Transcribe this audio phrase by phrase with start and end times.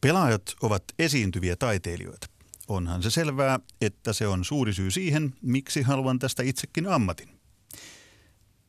[0.00, 2.26] Pelaajat ovat esiintyviä taiteilijoita.
[2.68, 7.28] Onhan se selvää, että se on suuri syy siihen, miksi haluan tästä itsekin ammatin.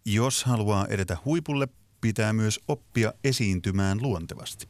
[0.05, 1.67] Jos haluaa edetä huipulle,
[2.01, 4.67] pitää myös oppia esiintymään luontevasti.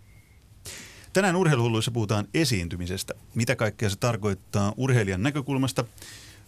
[1.14, 3.14] Tänään urheiluhulluissa puhutaan esiintymisestä.
[3.36, 5.86] Mitä kaikkea se tarkoittaa urheilijan näkökulmasta,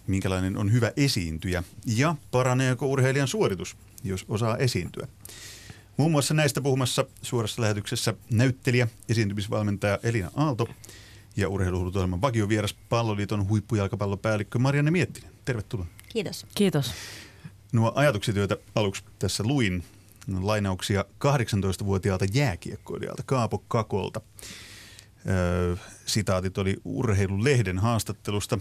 [0.08, 5.08] minkälainen on hyvä esiintyjä ja paraneeko urheilijan suoritus, jos osaa esiintyä.
[5.98, 10.68] Muun muassa näistä puhumassa suorassa lähetyksessä näyttelijä, esiintymisvalmentaja Elina Aalto
[11.38, 15.32] ja urheiluhullut vakiovieras Palloliiton huippujalkapallopäällikkö Marianne Miettinen.
[15.46, 15.86] Tervetuloa.
[16.10, 16.46] Kiitos.
[16.56, 16.92] Kiitos.
[17.72, 19.84] Nuo ajatukset, joita aluksi tässä luin,
[20.42, 24.22] lainauksia 18-vuotiaalta jääkiekkoilijalta Kaapo Kakolta.
[25.30, 28.60] Öö, sitaatit oli urheilulehden haastattelusta.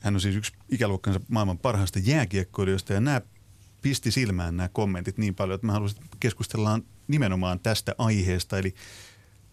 [0.00, 3.20] Hän on siis yksi ikäluokkansa maailman parhaista jääkiekkoilijoista ja nämä
[3.86, 8.74] pisti silmään nämä kommentit niin paljon, että mä haluaisin keskustellaan nimenomaan tästä aiheesta, eli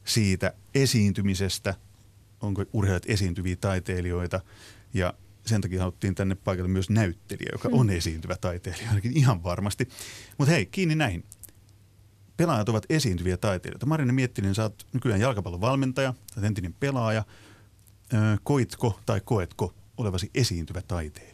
[0.06, 1.76] siitä esiintymisestä,
[2.42, 4.42] onko urheilijat esiintyviä taiteilijoita
[4.94, 5.14] ja
[5.45, 7.98] sen takia haluttiin tänne paikalle myös näyttelijä, joka on hmm.
[7.98, 9.88] esiintyvä taiteilija, ainakin ihan varmasti.
[10.38, 11.23] Mutta hei, kiinni näihin.
[12.38, 13.86] Pelaajat ovat esiintyviä taiteilijoita.
[13.86, 17.23] Marina Miettinen, sä oot nykyään jalkapallon valmentaja, tai entinen pelaaja.
[18.44, 21.33] Koitko tai koetko olevasi esiintyvä taiteilija?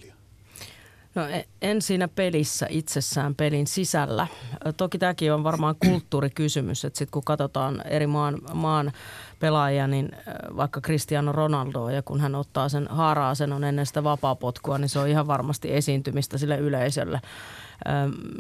[1.20, 1.26] No
[1.62, 4.28] en siinä pelissä itsessään pelin sisällä.
[4.78, 8.92] Toki tämäkin on varmaan kulttuurikysymys, että sitten kun katsotaan eri maan, maan
[9.40, 10.12] pelaajia, niin
[10.58, 14.90] vaikka Cristiano Ronaldo ja kun hän ottaa sen haaraa sen on ennen sitä vapaapotkua, niin
[14.90, 17.22] se on ihan varmasti esiintymistä sille yleisölle.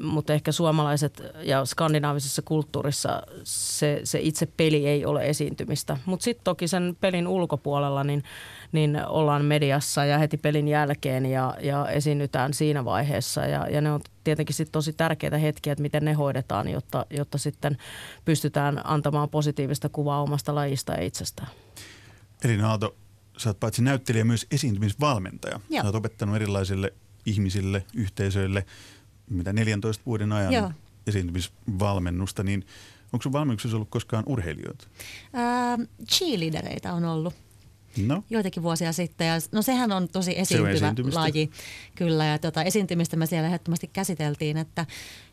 [0.03, 5.97] Mutta ehkä suomalaiset ja skandinaavisessa kulttuurissa se, se itse peli ei ole esiintymistä.
[6.05, 8.23] Mutta sitten toki sen pelin ulkopuolella niin,
[8.71, 13.45] niin ollaan mediassa ja heti pelin jälkeen ja, ja esiinnytään siinä vaiheessa.
[13.45, 17.37] Ja, ja ne on tietenkin sit tosi tärkeitä hetkiä, että miten ne hoidetaan, jotta, jotta
[17.37, 17.77] sitten
[18.25, 21.49] pystytään antamaan positiivista kuvaa omasta lajista ja itsestään.
[22.43, 22.95] Eli Aalto,
[23.37, 25.59] sä oot paitsi näyttelijä myös esiintymisvalmentaja.
[25.69, 25.81] Joo.
[25.81, 26.93] Sä oot opettanut erilaisille
[27.25, 28.65] ihmisille, yhteisöille,
[29.29, 30.71] mitä 14 vuoden ajan Joo.
[31.07, 32.65] esiintymisvalmennusta, niin
[33.13, 34.87] onko sun valmennuksessa ollut koskaan urheilijoita?
[35.35, 37.33] Äh, cheerleadereita on ollut.
[38.07, 38.23] No.
[38.29, 39.27] joitakin vuosia sitten.
[39.27, 41.49] Ja, no sehän on tosi esiintyvä se laji.
[41.95, 44.85] Kyllä, ja tota, esiintymistä me siellä ehdottomasti käsiteltiin, että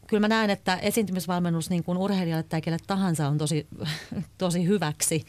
[0.06, 3.66] kyllä mä näen, että esiintymisvalmennus niin kuin urheilijalle tai kelle tahansa on tosi,
[4.38, 5.24] tosi hyväksi.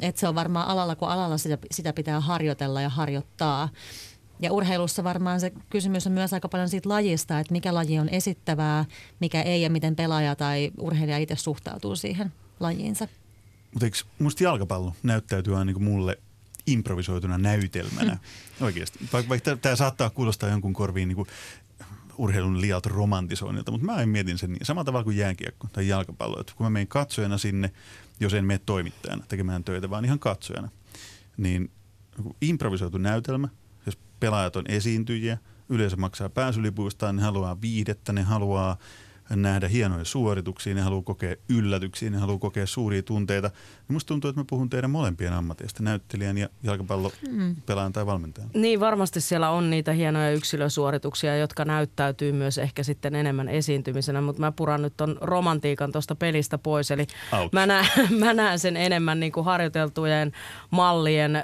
[0.00, 3.68] Että se on varmaan alalla kuin alalla sitä, sitä pitää harjoitella ja harjoittaa.
[4.40, 8.08] Ja urheilussa varmaan se kysymys on myös aika paljon siitä lajista, että mikä laji on
[8.08, 8.84] esittävää,
[9.20, 13.08] mikä ei ja miten pelaaja tai urheilija itse suhtautuu siihen lajiinsa.
[13.72, 16.18] Mutta eikö musta jalkapallo näyttäytyy aina niin mulle
[16.66, 18.12] improvisoituna näytelmänä.
[18.12, 18.66] Hmm.
[18.66, 18.98] Oikeasti.
[19.12, 21.28] Vaikka, vaikka tämä saattaa kuulostaa jonkun korviin niin kuin
[22.18, 24.66] urheilun liialta romantisoinnilta, mutta mä en mietin sen niin.
[24.66, 26.40] Samalla tavalla kuin jääkiekko tai jalkapallo.
[26.40, 27.72] Että kun mä menen katsojana sinne,
[28.20, 30.68] jos en mene toimittajana tekemään töitä, vaan ihan katsojana,
[31.36, 31.70] niin
[32.40, 33.48] improvisoitu näytelmä,
[33.86, 35.38] jos pelaajat on esiintyjiä,
[35.68, 38.76] yleensä maksaa pääsylipuistaan, ne haluaa viihdettä, ne haluaa
[39.30, 43.50] nähdä hienoja suorituksia, ne haluaa kokea yllätyksiä, ne haluaa kokea suuria tunteita.
[43.88, 47.92] Ja musta tuntuu, että mä puhun teidän molempien ammateista, näyttelijän ja jalkapallopelaajan mm.
[47.92, 48.50] tai valmentajan.
[48.54, 54.40] Niin, varmasti siellä on niitä hienoja yksilösuorituksia, jotka näyttäytyy myös ehkä sitten enemmän esiintymisenä, mutta
[54.40, 56.90] mä puran nyt ton romantiikan tuosta pelistä pois.
[56.90, 57.06] Eli
[57.52, 57.86] mä näen,
[58.24, 60.32] mä näen sen enemmän niin kuin harjoiteltujen
[60.70, 61.40] mallien ö,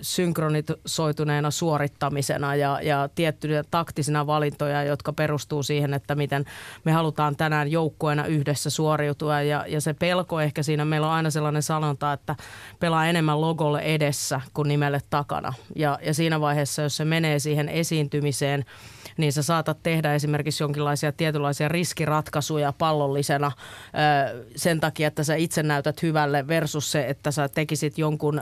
[0.00, 6.44] synkronisoituneena suorittamisena ja, ja tiettyjä taktisina valintoja, jotka perustuu siihen, että miten–
[6.84, 11.30] me halutaan tänään joukkueena yhdessä suoriutua ja, ja se pelko ehkä siinä, meillä on aina
[11.36, 12.36] sellainen sanonta, että
[12.80, 15.52] pelaa enemmän logolle edessä kuin nimelle takana.
[15.76, 18.64] Ja, ja siinä vaiheessa, jos se menee siihen esiintymiseen,
[19.16, 23.52] niin sä saatat tehdä esimerkiksi jonkinlaisia tietynlaisia riskiratkaisuja pallollisena
[24.56, 28.40] sen takia, että sä itse näytät hyvälle versus se, että sä tekisit jonkun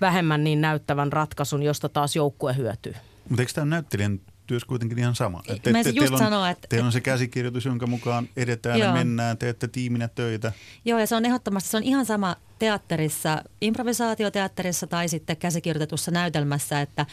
[0.00, 2.94] vähemmän niin näyttävän ratkaisun, josta taas joukkue hyötyy.
[3.28, 5.42] Mutta eikö tämä näyttelijän työssä kuitenkin ihan sama.
[5.46, 8.88] Te, te, just teillä, on, sanoa, että, teillä on se käsikirjoitus, jonka mukaan edetään joo.
[8.88, 10.52] ja mennään, teette tiiminä töitä.
[10.84, 16.80] Joo, ja se on ehdottomasti se on ihan sama teatterissa, improvisaatioteatterissa tai sitten käsikirjoitetussa näytelmässä,
[16.80, 17.06] että,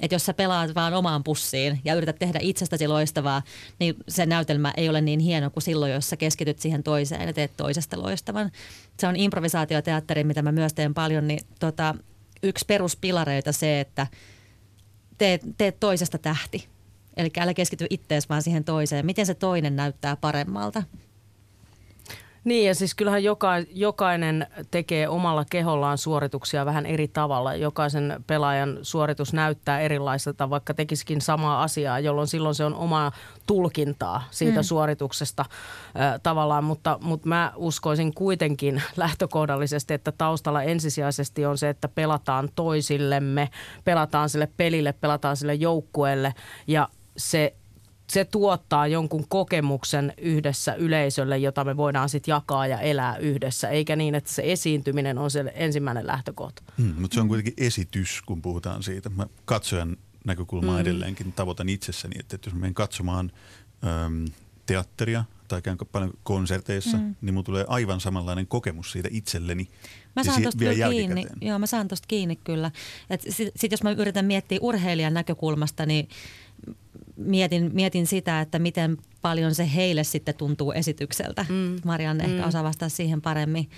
[0.00, 3.42] että jos sä pelaat vaan omaan pussiin ja yrität tehdä itsestäsi loistavaa,
[3.78, 7.32] niin se näytelmä ei ole niin hieno kuin silloin, jos sä keskityt siihen toiseen ja
[7.32, 8.50] teet toisesta loistavan.
[9.00, 11.94] Se on improvisaatioteatteri, mitä mä myös teen paljon, niin tota,
[12.42, 14.06] yksi peruspilareita se, että
[15.18, 16.68] teet, teet toisesta tähti
[17.18, 19.06] Eli älä keskity ittees vaan siihen toiseen.
[19.06, 20.82] Miten se toinen näyttää paremmalta?
[22.44, 27.54] Niin ja siis kyllähän joka, jokainen tekee omalla kehollaan suorituksia vähän eri tavalla.
[27.54, 33.12] Jokaisen pelaajan suoritus näyttää erilaiselta, vaikka tekisikin samaa asiaa, jolloin silloin se on omaa
[33.46, 34.64] tulkintaa siitä mm.
[34.64, 35.44] suorituksesta
[36.00, 36.64] äh, tavallaan.
[36.64, 43.48] Mutta, mutta mä uskoisin kuitenkin lähtökohdallisesti, että taustalla ensisijaisesti on se, että pelataan toisillemme,
[43.84, 46.34] pelataan sille pelille, pelataan sille joukkueelle
[46.66, 46.88] ja
[47.18, 47.54] se
[48.10, 53.96] se tuottaa jonkun kokemuksen yhdessä yleisölle, jota me voidaan sitten jakaa ja elää yhdessä, eikä
[53.96, 56.62] niin, että se esiintyminen on se ensimmäinen lähtökohta.
[56.78, 59.08] Hmm, mutta se on kuitenkin esitys, kun puhutaan siitä.
[59.08, 60.80] Mä katsojan näkökulmaa hmm.
[60.80, 63.32] edelleenkin tavoitan itsessäni, että, että jos menen katsomaan
[64.06, 64.24] äm,
[64.66, 67.14] teatteria tai käyn paljon konserteissa, hmm.
[67.20, 69.68] niin mun tulee aivan samanlainen kokemus siitä itselleni.
[70.16, 71.26] Mä saan tuosta kiinni.
[71.40, 72.70] Joo, mä saan tosta kiinni kyllä.
[73.28, 76.08] Sitten sit jos mä yritän miettiä urheilijan näkökulmasta, niin
[77.18, 81.46] mietin, mietin sitä, että miten paljon se heille sitten tuntuu esitykseltä.
[81.48, 81.76] Mm.
[81.84, 82.48] Marianne ehkä mm.
[82.48, 83.70] osaa vastata siihen paremmin.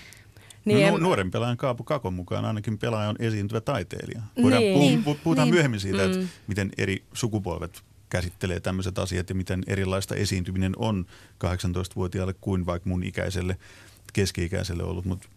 [0.64, 4.22] Niin, no, nuoren pelaajan Kaapu Kakon mukaan ainakin pelaaja on esiintyvä taiteilija.
[4.42, 5.54] Voidaan niin, puh- puhutaan niin.
[5.54, 6.04] myöhemmin siitä, mm.
[6.04, 11.06] että miten eri sukupolvet käsittelee tämmöiset asiat ja miten erilaista esiintyminen on
[11.44, 13.56] 18-vuotiaalle kuin vaikka mun ikäiselle
[14.12, 15.04] keski-ikäiselle ollut.
[15.04, 15.28] Mutta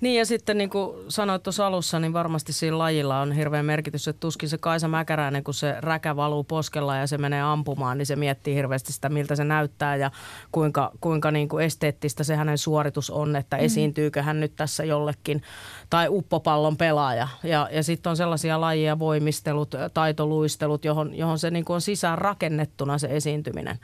[0.00, 4.08] niin ja sitten niin kuin sanoit tuossa alussa, niin varmasti siinä lajilla on hirveä merkitys,
[4.08, 8.06] että tuskin se Kaisa Mäkäräinen, kun se räkä valuu poskella ja se menee ampumaan, niin
[8.06, 10.10] se miettii hirveästi sitä, miltä se näyttää ja
[10.52, 13.64] kuinka, kuinka niin kuin esteettistä se hänen suoritus on, että mm.
[13.64, 15.42] esiintyykö hän nyt tässä jollekin
[15.90, 17.28] tai uppopallon pelaaja.
[17.42, 22.18] Ja, ja sitten on sellaisia lajia, voimistelut, taitoluistelut, johon, johon se niin kuin on sisään
[22.18, 23.78] rakennettuna se esiintyminen.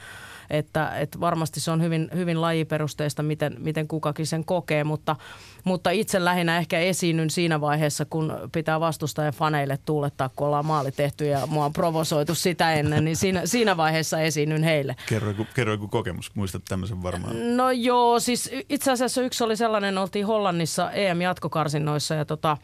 [0.50, 5.16] Että, että varmasti se on hyvin, hyvin lajiperusteista, miten, miten kukakin sen kokee, mutta,
[5.64, 10.92] mutta itse lähinnä ehkä esiinnyn siinä vaiheessa, kun pitää vastustajan faneille tuulettaa, kun ollaan maali
[10.92, 14.96] tehty ja mua on provosoitu sitä ennen, niin siinä, siinä vaiheessa esiinnyn heille.
[15.08, 17.56] Kerro joku, kerro joku kokemus, muistat tämmöisen varmaan.
[17.56, 22.56] No joo, siis itse asiassa yksi oli sellainen, oltiin Hollannissa EM-jatkokarsinnoissa ja tota,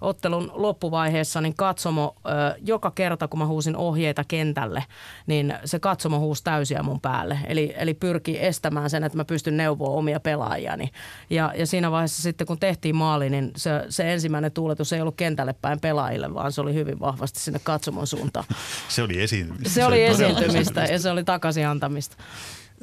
[0.00, 2.16] ottelun loppuvaiheessa niin katsomo,
[2.62, 4.84] joka kerta kun mä huusin ohjeita kentälle,
[5.26, 7.38] niin se katsomo huusi täysiä mun päälle.
[7.46, 10.90] Eli, eli pyrki estämään sen, että mä pystyn neuvoa omia pelaajiani.
[11.30, 15.16] Ja, ja siinä vaiheessa sitten kun tehtiin maali, niin se, se ensimmäinen tuuletus ei ollut
[15.16, 18.46] kentälle päin pelaajille, vaan se oli hyvin vahvasti sinne katsomon suuntaan.
[18.88, 19.68] se oli esiintymistä.
[19.68, 22.16] Se, se oli esiintymistä ja se oli takaisin antamista.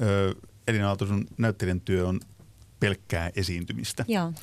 [0.01, 0.33] Öö,
[0.67, 2.19] Elina Aalto, sun näyttelijän työ on
[2.79, 4.05] pelkkää esiintymistä.
[4.07, 4.33] Joo.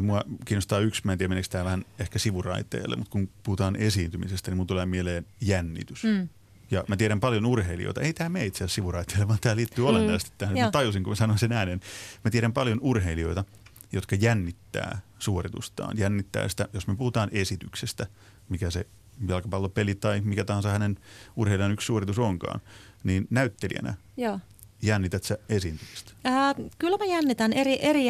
[0.00, 4.56] Mua kiinnostaa yksi, mä en tiedä tämä vähän ehkä sivuraiteelle, mutta kun puhutaan esiintymisestä, niin
[4.56, 6.04] mun tulee mieleen jännitys.
[6.04, 6.28] Mm.
[6.70, 9.90] Ja mä tiedän paljon urheilijoita, ei tämä mene itse asiassa sivuraiteelle, vaan tämä liittyy mm.
[9.90, 10.58] olennaisesti tähän.
[10.58, 11.80] Mä tajusin, kun mä sanoin sen äänen.
[12.24, 13.44] Mä tiedän paljon urheilijoita,
[13.92, 15.98] jotka jännittää suoritustaan.
[15.98, 18.06] Jännittää sitä, jos me puhutaan esityksestä,
[18.48, 18.86] mikä se
[19.28, 20.98] jalkapallopeli tai mikä tahansa hänen
[21.36, 22.60] urheilijan yksi suoritus onkaan,
[23.04, 24.38] niin näyttelijänä Joo.
[24.82, 26.12] Jännität sä esiintymistä?
[26.26, 28.06] Äh, kyllä mä jännitän eri, eri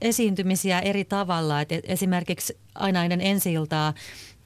[0.00, 1.60] esiintymisiä eri tavalla.
[1.60, 3.52] Et esimerkiksi aina ennen ensi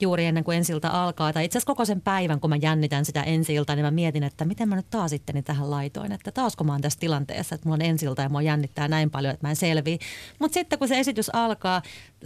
[0.01, 3.23] juuri ennen kuin ensi alkaa, tai itse asiassa koko sen päivän, kun mä jännitän sitä
[3.23, 6.11] ensi niin mä mietin, että miten mä nyt taas sitten tähän laitoin.
[6.11, 9.09] Että taas kun mä oon tässä tilanteessa, että mulla on ensi ja mua jännittää näin
[9.09, 9.97] paljon, että mä en selviä.
[10.39, 11.81] Mutta sitten kun se esitys alkaa,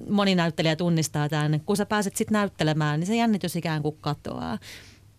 [0.10, 4.58] moni näyttelijä tunnistaa tämän, kun sä pääset sitten näyttelemään, niin se jännitys ikään kuin katoaa.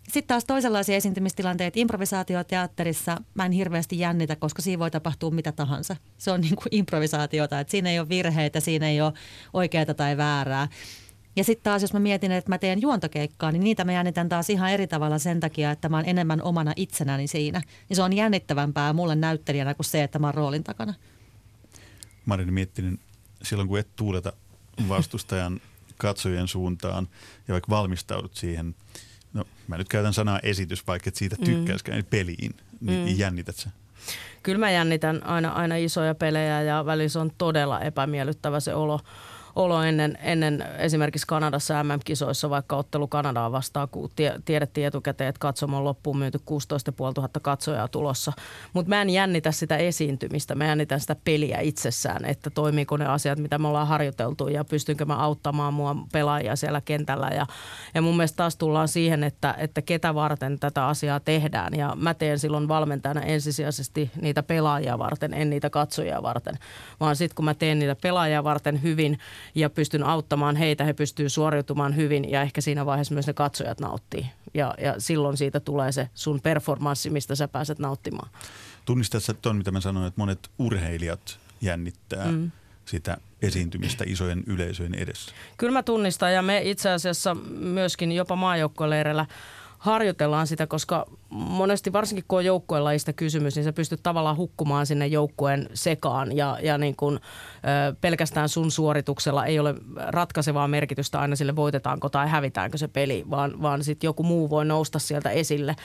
[0.03, 1.81] Sitten taas toisenlaisia esiintymistilanteita.
[1.81, 5.97] Improvisaatioteatterissa mä en hirveästi jännitä, koska siinä voi tapahtua mitä tahansa.
[6.19, 9.13] Se on niin kuin improvisaatiota, että siinä ei ole virheitä, siinä ei ole
[9.53, 10.69] oikeaa tai väärää.
[11.37, 14.51] Ja sitten taas, jos mä mietin, että mä teen juontokeikkaa, niin niitä mä jännitän taas
[14.51, 17.63] ihan eri tavalla sen takia, että mä oon enemmän omana itsenäni siinä.
[17.89, 20.95] Niin se on jännittävämpää mulle näyttelijänä kuin se, että mä oon roolin takana.
[22.27, 23.01] Mä olen miettinyt
[23.43, 24.33] silloin, kun et tuuleta
[24.89, 25.61] vastustajan
[25.97, 27.09] katsojien suuntaan
[27.49, 28.75] ja vaikka valmistaudut siihen–
[29.33, 32.05] no mä nyt käytän sanaa esitys, vaikka et siitä tykkäiskään, mm.
[32.11, 33.19] peliin, niin mm.
[33.19, 33.71] jännität sä?
[34.43, 39.01] Kyllä mä jännitän aina, aina isoja pelejä ja välissä on todella epämiellyttävä se olo
[39.57, 45.39] olo ennen, ennen esimerkiksi Kanadassa MM-kisoissa, vaikka ottelu Kanadaa vastaan, kun tie, tiedettiin etukäteen, että
[45.39, 48.33] katsomo loppuun myyty 16 500 katsojaa tulossa.
[48.73, 53.39] Mutta mä en jännitä sitä esiintymistä, mä jännitän sitä peliä itsessään, että toimiiko ne asiat,
[53.39, 57.29] mitä me ollaan harjoiteltu ja pystynkö mä auttamaan mua pelaajia siellä kentällä.
[57.29, 57.47] Ja,
[57.95, 62.15] ja mun mielestä taas tullaan siihen, että, että ketä varten tätä asiaa tehdään ja mä
[62.15, 66.55] teen silloin valmentajana ensisijaisesti niitä pelaajia varten, en niitä katsojia varten,
[67.01, 69.19] vaan sitten kun mä teen niitä pelaajia varten hyvin–
[69.55, 73.81] ja pystyn auttamaan heitä, he pystyy suoriutumaan hyvin ja ehkä siinä vaiheessa myös ne katsojat
[73.81, 74.27] nauttii.
[74.55, 78.31] Ja, ja silloin siitä tulee se sun performanssi, mistä sä pääset nauttimaan.
[78.85, 82.51] Tunnistatko tuon, mitä mä sanoin, että monet urheilijat jännittää mm.
[82.85, 85.33] sitä esiintymistä isojen yleisöjen edessä?
[85.57, 89.27] Kyllä mä tunnistan ja me itse asiassa myöskin jopa maajoukkoleireillä
[89.79, 94.87] harjoitellaan sitä, koska monesti varsinkin kun on joukkueen lajista kysymys, niin sä pystyt tavallaan hukkumaan
[94.87, 97.21] sinne joukkueen sekaan ja, ja niin kun,
[97.57, 103.25] ö, pelkästään sun suorituksella ei ole ratkaisevaa merkitystä aina sille voitetaanko tai hävitäänkö se peli,
[103.31, 105.77] vaan, vaan sitten joku muu voi nousta sieltä esille.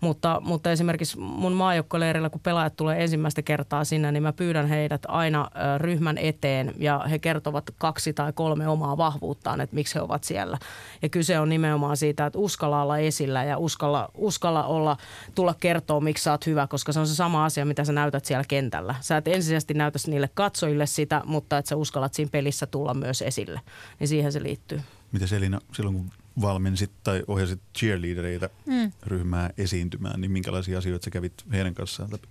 [0.00, 5.02] Mutta, mutta esimerkiksi mun maajoukkoleirillä, kun pelaajat tulee ensimmäistä kertaa sinne, niin mä pyydän heidät
[5.08, 10.00] aina ö, ryhmän eteen ja he kertovat kaksi tai kolme omaa vahvuuttaan, että miksi he
[10.00, 10.58] ovat siellä.
[11.02, 14.95] Ja kyse on nimenomaan siitä, että uskalla olla esillä ja uskalla, uskalla olla,
[15.34, 18.24] tulla kertoa, miksi sä oot hyvä, koska se on se sama asia, mitä sä näytät
[18.24, 18.94] siellä kentällä.
[19.00, 23.22] Sä et ensisijaisesti näytä niille katsojille sitä, mutta että sä uskallat siinä pelissä tulla myös
[23.22, 23.60] esille.
[24.00, 24.80] Niin siihen se liittyy.
[25.12, 26.10] Mitä Selina, silloin kun
[26.40, 28.92] valmensit tai ohjasit cheerleadereita mm.
[29.02, 32.28] ryhmää esiintymään, niin minkälaisia asioita sä kävit heidän kanssaan läpi?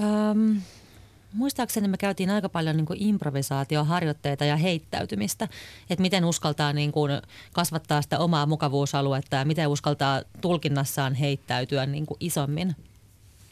[0.00, 0.60] Um,
[1.36, 5.48] muistaakseni me käytiin aika paljon niin kuin improvisaatioharjoitteita ja heittäytymistä,
[5.90, 7.10] että miten uskaltaa niin kuin
[7.52, 12.76] kasvattaa sitä omaa mukavuusaluetta ja miten uskaltaa tulkinnassaan heittäytyä niin kuin isommin.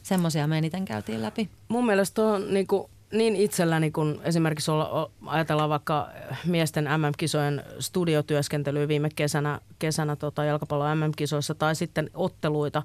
[0.02, 1.48] Semmoisia me eniten käytiin läpi.
[1.68, 6.08] Mun mielestä on niin kuin niin itselläni kuin esimerkiksi olla, ajatellaan vaikka
[6.44, 12.82] miesten MM-kisojen studiotyöskentelyä viime kesänä, kesänä tota jalkapallon MM-kisoissa tai sitten otteluita,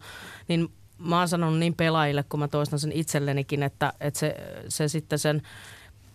[0.47, 4.35] niin mä oon sanonut niin pelaajille, kun mä toistan sen itsellenikin, että, että se,
[4.67, 5.41] se sitten sen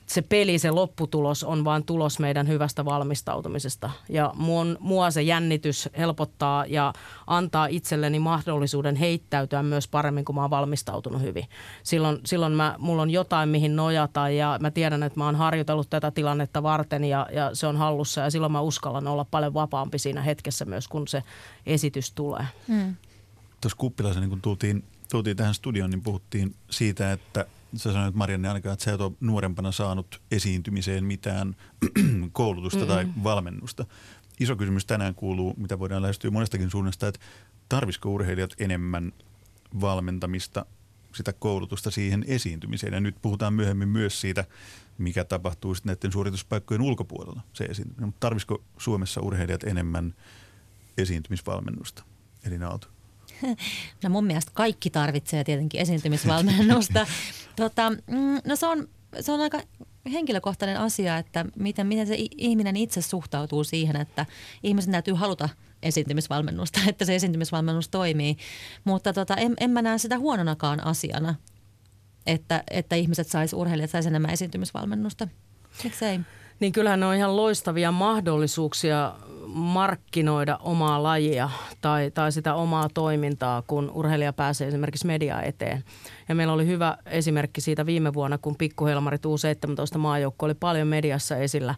[0.06, 3.90] se peli, se lopputulos on vain tulos meidän hyvästä valmistautumisesta.
[4.08, 6.92] Ja mun, mua se jännitys helpottaa ja
[7.26, 11.44] antaa itselleni mahdollisuuden heittäytyä myös paremmin, kun mä oon valmistautunut hyvin.
[11.82, 15.90] Silloin, silloin mä, mulla on jotain, mihin nojata ja mä tiedän, että mä oon harjoitellut
[15.90, 18.20] tätä tilannetta varten ja, ja se on hallussa.
[18.20, 21.22] Ja silloin mä uskallan olla paljon vapaampi siinä hetkessä myös, kun se
[21.66, 22.44] esitys tulee.
[22.68, 22.96] Mm
[23.64, 28.48] tuossa kuppilaisen, niin kun tultiin, tultiin tähän studioon, niin puhuttiin siitä, että sä sanoit Marianne
[28.48, 31.56] ainakaan, että sä et ole nuorempana saanut esiintymiseen mitään
[32.32, 32.88] koulutusta Mm-mm.
[32.88, 33.86] tai valmennusta.
[34.40, 37.20] Iso kysymys tänään kuuluu, mitä voidaan lähestyä monestakin suunnasta, että
[37.68, 39.12] tarvisiko urheilijat enemmän
[39.80, 40.66] valmentamista,
[41.14, 42.92] sitä koulutusta siihen esiintymiseen.
[42.92, 44.44] Ja nyt puhutaan myöhemmin myös siitä,
[44.98, 48.08] mikä tapahtuu sitten näiden suorituspaikkojen ulkopuolella, se esiintyminen.
[48.08, 50.14] Mutta tarvisiko Suomessa urheilijat enemmän
[50.98, 52.04] esiintymisvalmennusta?
[52.46, 52.93] Eli Aalto.
[54.02, 57.06] No mun mielestä kaikki tarvitsee tietenkin esiintymisvalmennusta.
[57.56, 58.88] tota, mm, no se on,
[59.20, 59.60] se on aika
[60.12, 64.26] henkilökohtainen asia, että miten, miten se ihminen itse suhtautuu siihen, että
[64.62, 65.48] ihmisen täytyy haluta
[65.82, 68.36] esiintymisvalmennusta, että se esiintymisvalmennus toimii.
[68.84, 71.34] Mutta tota, en, en mä näe sitä huononakaan asiana,
[72.26, 75.28] että, että ihmiset sais, urheilijat sais enemmän esiintymisvalmennusta.
[75.84, 76.20] Miksei?
[76.60, 79.14] Niin kyllähän ne on ihan loistavia mahdollisuuksia
[79.46, 85.84] markkinoida omaa lajia tai, tai sitä omaa toimintaa, kun urheilija pääsee esimerkiksi media eteen.
[86.28, 91.36] Ja meillä oli hyvä esimerkki siitä viime vuonna, kun Pikkuhelmarit U17 maajoukko oli paljon mediassa
[91.36, 91.74] esillä,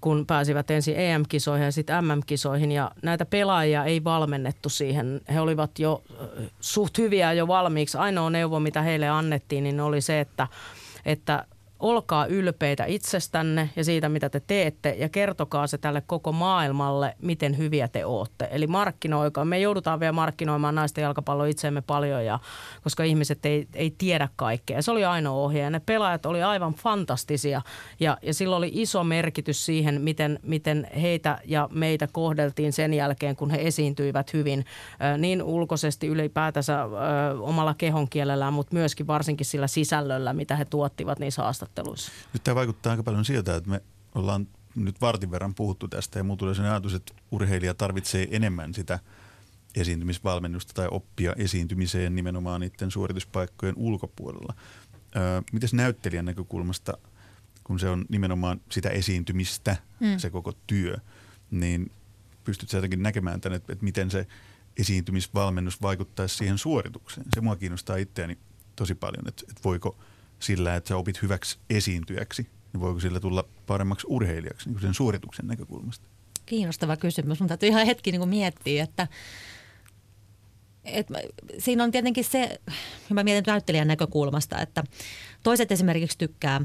[0.00, 2.72] kun pääsivät ensin EM-kisoihin ja sitten MM-kisoihin.
[2.72, 5.20] Ja näitä pelaajia ei valmennettu siihen.
[5.34, 6.02] He olivat jo
[6.60, 7.98] suht hyviä jo valmiiksi.
[7.98, 10.48] Ainoa neuvo, mitä heille annettiin, niin oli se, että
[11.04, 11.44] että
[11.82, 17.58] olkaa ylpeitä itsestänne ja siitä, mitä te teette ja kertokaa se tälle koko maailmalle, miten
[17.58, 18.48] hyviä te ootte.
[18.50, 19.44] Eli markkinoikaa.
[19.44, 22.38] Me joudutaan vielä markkinoimaan naisten jalkapallo itseemme paljon, ja,
[22.82, 24.82] koska ihmiset ei, ei tiedä kaikkea.
[24.82, 27.62] Se oli ainoa ohje ja ne pelaajat oli aivan fantastisia
[28.00, 33.36] ja, ja sillä oli iso merkitys siihen, miten, miten heitä ja meitä kohdeltiin sen jälkeen,
[33.36, 34.64] kun he esiintyivät hyvin
[35.18, 36.78] niin ulkoisesti ylipäätänsä
[37.40, 42.12] omalla kehonkielellään, mutta myöskin varsinkin sillä sisällöllä, mitä he tuottivat niissä haastatteluissa haastatteluissa.
[42.32, 43.82] Nyt tämä vaikuttaa aika paljon siltä, että me
[44.14, 48.74] ollaan nyt vartin verran puhuttu tästä ja mulla tulee sen ajatus, että urheilija tarvitsee enemmän
[48.74, 48.98] sitä
[49.74, 54.54] esiintymisvalmennusta tai oppia esiintymiseen nimenomaan niiden suorituspaikkojen ulkopuolella.
[55.16, 56.98] Öö, mites näyttelijän näkökulmasta,
[57.64, 60.18] kun se on nimenomaan sitä esiintymistä, mm.
[60.18, 60.96] se koko työ,
[61.50, 61.92] niin
[62.44, 64.26] pystyt sä jotenkin näkemään tämän, että, että miten se
[64.76, 67.26] esiintymisvalmennus vaikuttaisi siihen suoritukseen?
[67.34, 68.38] Se mua kiinnostaa itseäni
[68.76, 69.96] tosi paljon, että, että voiko–
[70.42, 75.46] sillä, että sä opit hyväksi esiintyjäksi, niin voiko sillä tulla paremmaksi urheilijaksi niin sen suorituksen
[75.46, 76.08] näkökulmasta?
[76.46, 77.40] Kiinnostava kysymys.
[77.40, 79.08] Mun täytyy ihan hetki niin miettiä, että
[80.84, 81.06] et
[81.58, 82.60] siinä on tietenkin se,
[83.10, 84.84] mä mietin näyttelijän näkökulmasta, että
[85.42, 86.60] toiset esimerkiksi tykkää,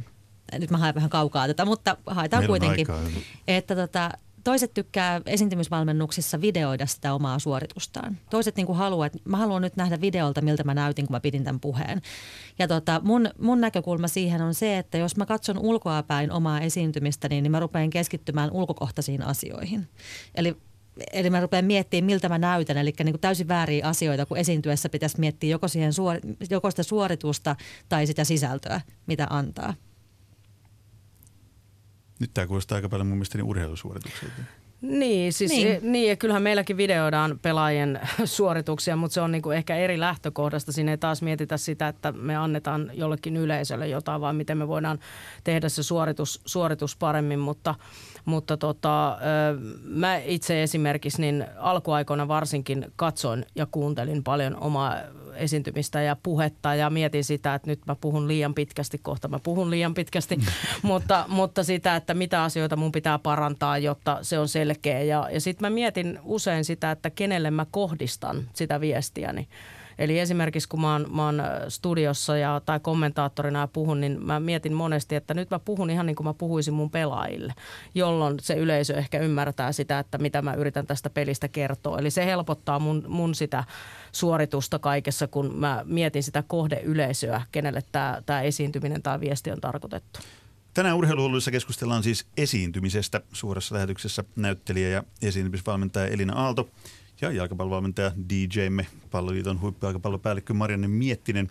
[0.54, 2.88] nyt mä haen vähän kaukaa tätä, mutta haetaan Meillä kuitenkin,
[3.48, 4.12] että tota,
[4.44, 8.18] Toiset tykkää esiintymisvalmennuksissa videoida sitä omaa suoritustaan.
[8.30, 11.20] Toiset niin kuin haluaa, että mä haluan nyt nähdä videolta, miltä mä näytin, kun mä
[11.20, 12.02] pidin tämän puheen.
[12.60, 17.30] Ja tota, mun, mun näkökulma siihen on se, että jos mä katson ulkoapäin omaa esiintymistä,
[17.30, 19.88] niin, niin mä rupean keskittymään ulkokohtaisiin asioihin.
[20.36, 20.58] Eli
[21.14, 22.78] Eli mä rupean miettimään, miltä mä näytän.
[22.78, 26.84] Eli niin kuin täysin vääriä asioita, kun esiintyessä pitäisi miettiä joko, siihen suor- joko sitä
[26.84, 27.56] suoritusta
[27.90, 29.74] tai sitä sisältöä, mitä antaa.
[32.20, 34.42] Nyt tämä kuulostaa aika paljon mun mielestäni urheilusuoritukselta.
[34.82, 35.92] Niin, siis niin.
[35.92, 40.72] niin, ja kyllähän meilläkin videoidaan pelaajien suorituksia, mutta se on niinku ehkä eri lähtökohdasta.
[40.72, 45.00] Siinä ei taas mietitä sitä, että me annetaan jollekin yleisölle jotain, vaan miten me voidaan
[45.44, 47.40] tehdä se suoritus, suoritus paremmin.
[47.40, 47.76] Mutta,
[48.26, 49.18] mutta tota,
[49.84, 54.96] mä itse esimerkiksi niin alkuaikoina varsinkin katsoin ja kuuntelin paljon omaa
[55.38, 59.70] esiintymistä ja puhetta ja mietin sitä, että nyt mä puhun liian pitkästi, kohta mä puhun
[59.70, 60.38] liian pitkästi,
[60.82, 65.02] mutta, mutta sitä, että mitä asioita mun pitää parantaa, jotta se on selkeä.
[65.02, 69.48] Ja, ja sitten mä mietin usein sitä, että kenelle mä kohdistan sitä viestiäni.
[69.98, 74.40] Eli esimerkiksi kun mä oon, mä oon studiossa ja, tai kommentaattorina ja puhun, niin mä
[74.40, 77.54] mietin monesti, että nyt mä puhun ihan niin kuin mä puhuisin mun pelaajille,
[77.96, 82.00] jolloin se yleisö ehkä ymmärtää sitä, että mitä mä yritän tästä pelistä kertoa.
[82.00, 83.64] Eli se helpottaa mun, mun sitä
[84.18, 90.20] suoritusta kaikessa, kun mä mietin sitä kohdeyleisöä, kenelle tämä, tämä esiintyminen tai viesti on tarkoitettu.
[90.74, 93.22] Tänään urheiluhulluissa keskustellaan siis esiintymisestä.
[93.34, 96.70] Suuressa lähetyksessä näyttelijä ja esiintymisvalmentaja Elina Aalto–
[97.22, 101.50] ja jalkapallovalmentaja DJmme, palloliiton huippujalkapallopäällikkö Marianne Miettinen.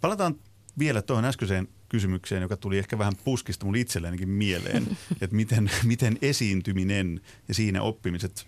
[0.00, 0.34] Palataan
[0.78, 4.86] vielä tuohon äskeiseen kysymykseen, joka tuli ehkä vähän puskista mulle itsellenikin mieleen,
[5.20, 8.46] että miten, miten esiintyminen ja siinä oppimiset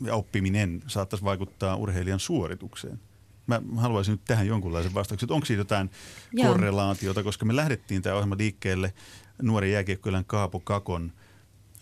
[0.00, 3.00] ja oppiminen saattaisi vaikuttaa urheilijan suoritukseen.
[3.46, 5.90] Mä haluaisin nyt tähän jonkunlaisen vastauksen, onko siitä jotain
[6.32, 6.52] Joo.
[6.52, 8.94] korrelaatiota, koska me lähdettiin tämä ohjelma liikkeelle
[9.42, 11.12] nuoren jääkiekkoilän Kaapo Kakon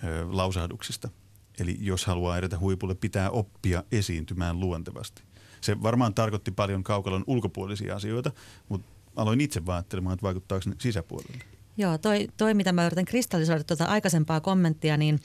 [0.04, 1.08] ö, lausahduksista–
[1.60, 5.22] Eli jos haluaa edetä huipulle, pitää oppia esiintymään luontevasti.
[5.60, 8.30] Se varmaan tarkoitti paljon kaukalon ulkopuolisia asioita,
[8.68, 11.55] mutta aloin itse ajattelemaan, että vaikuttaako ne sisäpuolelle.
[11.76, 15.20] Joo, toi, toi mitä mä yritän kristallisoida tuota aikaisempaa kommenttia, niin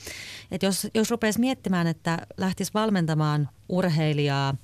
[0.52, 4.56] että jos, jos rupeaisi miettimään, että lähtisi valmentamaan urheilijaa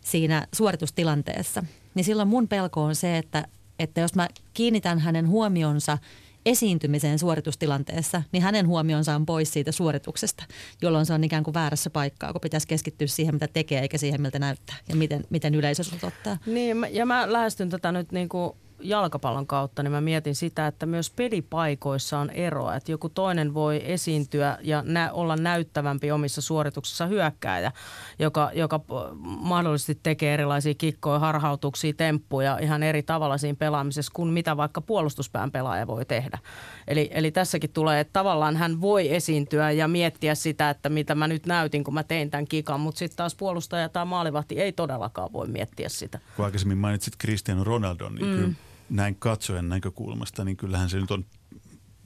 [0.00, 1.64] siinä suoritustilanteessa,
[1.94, 3.46] niin silloin mun pelko on se, että,
[3.78, 5.98] että jos mä kiinnitän hänen huomionsa–
[6.46, 10.44] esiintymiseen suoritustilanteessa, niin hänen huomionsa on pois siitä suorituksesta,
[10.82, 14.22] jolloin se on ikään kuin väärässä paikkaa, kun pitäisi keskittyä siihen, mitä tekee, eikä siihen,
[14.22, 16.38] miltä näyttää ja miten, miten yleisö sinut ottaa.
[16.46, 18.52] Niin, ja mä lähestyn tätä nyt niin kuin
[18.82, 22.76] jalkapallon kautta, niin mä mietin sitä, että myös pelipaikoissa on eroa.
[22.76, 27.72] Että joku toinen voi esiintyä ja nä- olla näyttävämpi omissa suorituksissa hyökkääjä,
[28.18, 28.80] joka, joka
[29.24, 35.50] mahdollisesti tekee erilaisia kikkoja, harhautuksia, temppuja ihan eri tavalla siinä pelaamisessa kuin mitä vaikka puolustuspään
[35.50, 36.38] pelaaja voi tehdä.
[36.88, 41.28] Eli, eli tässäkin tulee, että tavallaan hän voi esiintyä ja miettiä sitä, että mitä mä
[41.28, 45.32] nyt näytin, kun mä tein tämän kikan, mutta sitten taas puolustaja tai maalivahti ei todellakaan
[45.32, 46.18] voi miettiä sitä.
[46.36, 48.36] Kun aikaisemmin mainitsit Cristiano Ronaldon, niin mm.
[48.36, 48.52] kyllä
[48.92, 51.24] näin katsojen näkökulmasta, niin kyllähän se nyt on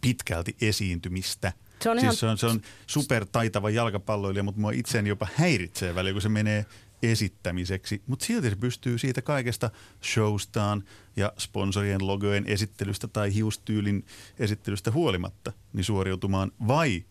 [0.01, 1.53] pitkälti esiintymistä.
[1.83, 2.17] Se on, siis ihan...
[2.17, 6.67] se on, se on supertaitava jalkapalloilija, mutta mua itseäni jopa häiritsee välillä, kun se menee
[7.03, 8.03] esittämiseksi.
[8.07, 9.71] Mutta silti se pystyy siitä kaikesta
[10.05, 10.85] showstaan
[11.17, 14.07] ja sponsorien logojen esittelystä tai hiustyylin
[14.39, 17.05] esittelystä huolimatta niin suoriutumaan vai,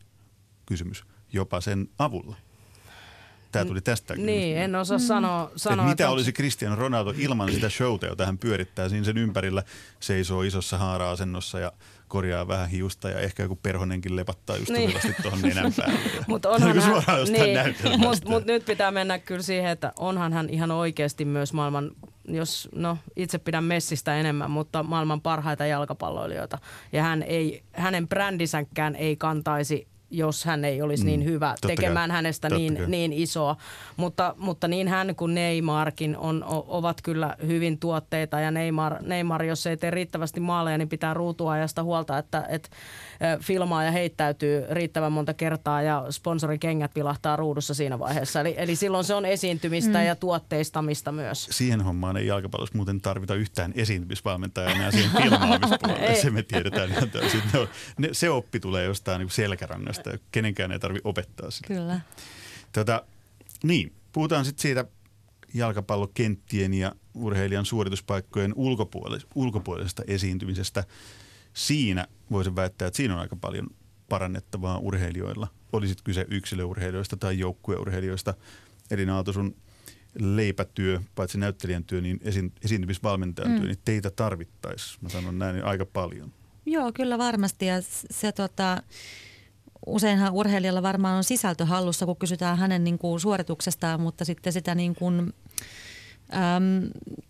[0.66, 2.36] kysymys, jopa sen avulla.
[3.60, 4.16] Tämä tuli tästä.
[4.16, 5.52] Niin, en osaa sanoa.
[5.56, 9.64] sanoa mitä olisi Cristiano Ronaldo ilman sitä showta, jota hän pyörittää siinä sen ympärillä,
[10.00, 11.72] seisoo isossa haara-asennossa ja
[12.08, 14.94] korjaa vähän hiusta ja ehkä joku perhonenkin lepattaa just niin.
[15.22, 16.00] tuohon nenän päälle.
[16.28, 20.72] Mutta onhan hän, niin, mut, mut nyt pitää mennä kyllä siihen, että onhan hän ihan
[20.72, 21.92] oikeasti myös maailman
[22.28, 26.58] jos, no itse pidän Messistä enemmän, mutta maailman parhaita jalkapalloilijoita.
[26.92, 32.10] Ja hän ei, hänen brändisäkään ei kantaisi jos hän ei olisi niin mm, hyvä tekemään
[32.10, 32.16] kai.
[32.16, 33.56] hänestä niin, niin isoa.
[33.98, 39.68] Mutta, mutta niin hän kuin Neymarkin on, ovat kyllä hyvin tuotteita ja Neymar, Neymar, jos
[39.68, 42.70] ei tee riittävästi maaleja, niin pitää ruutuajasta huolta, että, että
[43.42, 48.42] filmaa ja heittäytyy riittävän monta kertaa ja sponsorin kengät pilahtaa ruudussa siinä vaiheessa.
[48.42, 50.06] Eli, eli silloin se on esiintymistä mm.
[50.06, 51.48] ja tuotteistamista myös.
[51.52, 56.16] Siihen hommaan ei jalkapallossa muuten tarvita yhtään esiintymisvalmentajaa enää siihen filmaamispuolelle.
[56.22, 57.42] se me tiedetään ihan täysin.
[57.54, 61.68] Ne, ne, se oppi tulee jostain niin selkärangasta ja kenenkään ei tarvitse opettaa sitä.
[61.68, 62.00] Kyllä.
[62.72, 63.06] Tota,
[63.64, 64.86] niin, puhutaan sitten siitä
[65.54, 70.84] jalkapallokenttien ja urheilijan suorituspaikkojen ulkopuolisesta, ulkopuolisesta esiintymisestä–
[71.56, 73.68] siinä voisin väittää, että siinä on aika paljon
[74.10, 75.48] parannettavaa urheilijoilla.
[75.74, 78.34] Olisit kyse yksilöurheilijoista tai joukkueurheilijoista.
[78.92, 79.56] Eli Aalto sun
[80.20, 83.58] leipätyö, paitsi näyttelijän työ, niin esi- esiintymisvalmentajan mm.
[83.58, 86.34] työ, niin teitä tarvittaisiin, mä sanon näin, niin aika paljon.
[86.66, 87.66] Joo, kyllä varmasti.
[87.66, 87.76] Ja
[88.12, 88.84] se tota,
[89.86, 94.76] useinhan urheilijalla varmaan on sisältö hallussa, kun kysytään hänen niin kuin, suorituksestaan, mutta sitten sitä
[94.76, 95.20] niin kuin,
[96.34, 96.90] äm,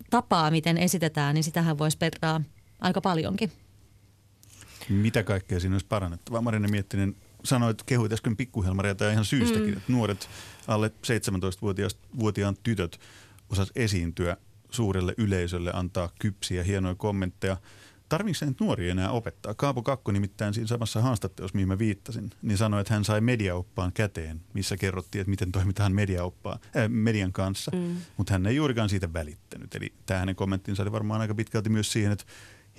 [0.09, 2.41] tapaa, miten esitetään, niin sitähän voisi petraa
[2.81, 3.51] aika paljonkin.
[4.89, 6.41] Mitä kaikkea siinä olisi parannettavaa?
[6.41, 9.77] Marina Miettinen sanoi, että kehuit äsken pikkuhelmaria tai ihan syystäkin, mm.
[9.77, 10.29] että nuoret
[10.67, 12.99] alle 17-vuotiaan tytöt
[13.49, 14.37] osas esiintyä
[14.69, 17.57] suurelle yleisölle, antaa kypsiä, hienoja kommentteja.
[18.09, 19.53] Tarvitsetko se nyt nuori enää opettaa?
[19.53, 23.93] Kaapo Kakko nimittäin siinä samassa haastattelussa, mihin mä viittasin, niin sanoi, että hän sai mediaoppaan
[23.93, 27.97] käteen, missä kerrottiin, että miten toimitaan mediaoppaan, äh, median kanssa, mm.
[28.17, 29.75] mutta hän ei juurikaan siitä välittänyt.
[29.75, 32.25] Eli tämä hänen kommenttinsa oli varmaan aika pitkälti myös siihen, että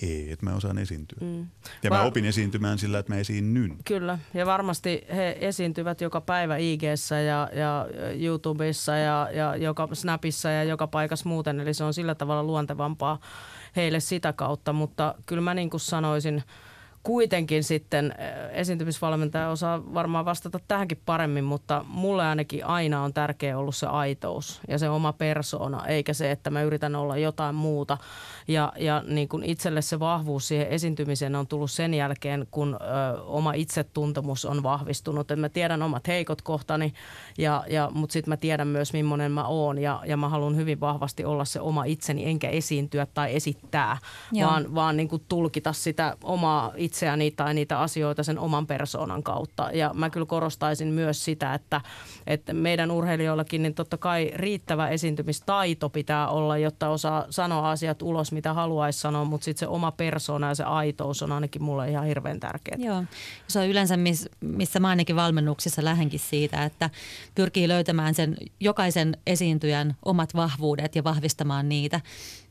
[0.03, 1.19] hei, että mä osaan esiintyä.
[1.21, 1.47] Mm.
[1.83, 3.77] Ja mä opin esiintymään sillä, että mä esiinnyn.
[3.85, 7.87] Kyllä, ja varmasti he esiintyvät joka päivä ig ja, ja
[8.21, 13.21] YouTubessa ja, ja joka Snapissa ja joka paikassa muuten, eli se on sillä tavalla luontevampaa
[13.77, 16.43] heille sitä kautta, mutta kyllä mä niin kuin sanoisin–
[17.07, 23.59] kuitenkin sitten eh, esiintymisvalmentaja osaa varmaan vastata tähänkin paremmin, mutta mulle ainakin aina on tärkeä
[23.59, 27.99] ollut se aitous ja se oma persoona, eikä se, että mä yritän olla jotain muuta.
[28.49, 33.23] Ja, ja niin kuin itselle se vahvuus siihen esiintymiseen on tullut sen jälkeen, kun ö,
[33.23, 35.31] oma itsetuntemus on vahvistunut.
[35.31, 36.93] Et mä tiedän omat heikot kohtani,
[37.39, 40.81] ja, ja, mutta sitten mä tiedän myös, millainen mä oon ja, ja mä haluan hyvin
[40.81, 43.99] vahvasti olla se oma itseni, enkä esiintyä tai esittää,
[44.33, 44.51] Joo.
[44.51, 49.23] vaan, vaan niin kuin tulkita sitä omaa itse itseäni tai niitä asioita sen oman persoonan
[49.23, 49.71] kautta.
[49.73, 51.81] Ja mä kyllä korostaisin myös sitä, että,
[52.27, 58.33] että meidän urheilijoillakin niin totta kai riittävä esiintymistaito pitää olla, jotta osaa sanoa asiat ulos,
[58.33, 62.07] mitä haluaisi sanoa, mutta sitten se oma persoona ja se aitous on ainakin mulle ihan
[62.07, 62.79] hirveän tärkeää.
[62.79, 63.05] Joo,
[63.49, 63.97] se on yleensä,
[64.41, 66.91] missä mä ainakin valmennuksissa lähenkin siitä, että
[67.35, 72.01] pyrkii löytämään sen jokaisen esiintyjän omat vahvuudet ja vahvistamaan niitä.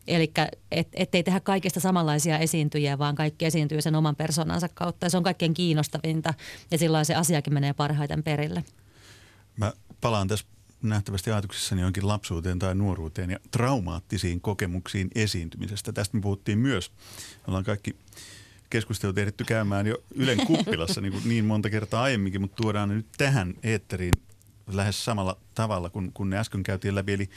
[0.07, 0.31] Eli
[0.71, 5.05] et, ettei tehdä kaikista samanlaisia esiintyjiä, vaan kaikki esiintyy sen oman persoonansa kautta.
[5.05, 6.33] Ja se on kaikkein kiinnostavinta
[6.71, 8.63] ja silloin se asiakin menee parhaiten perille.
[9.57, 10.45] Mä palaan tässä
[10.81, 15.93] nähtävästi ajatuksissani jonkin lapsuuteen tai nuoruuteen ja traumaattisiin kokemuksiin esiintymisestä.
[15.93, 16.91] Tästä me puhuttiin myös.
[17.37, 17.95] Me ollaan kaikki
[18.69, 23.07] keskustelut ehditty käymään jo Ylen kuppilassa niin, kuin niin monta kertaa aiemminkin, mutta tuodaan nyt
[23.17, 24.13] tähän eetteriin
[24.67, 27.13] lähes samalla tavalla kuin kun ne äsken käytiin läpi.
[27.13, 27.29] Eli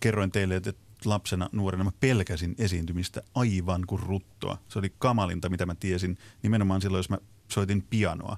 [0.00, 0.72] kerroin teille, että
[1.06, 4.58] lapsena, nuorena mä pelkäsin esiintymistä aivan kuin ruttoa.
[4.68, 6.18] Se oli kamalinta, mitä mä tiesin.
[6.42, 8.36] Nimenomaan silloin, jos mä soitin pianoa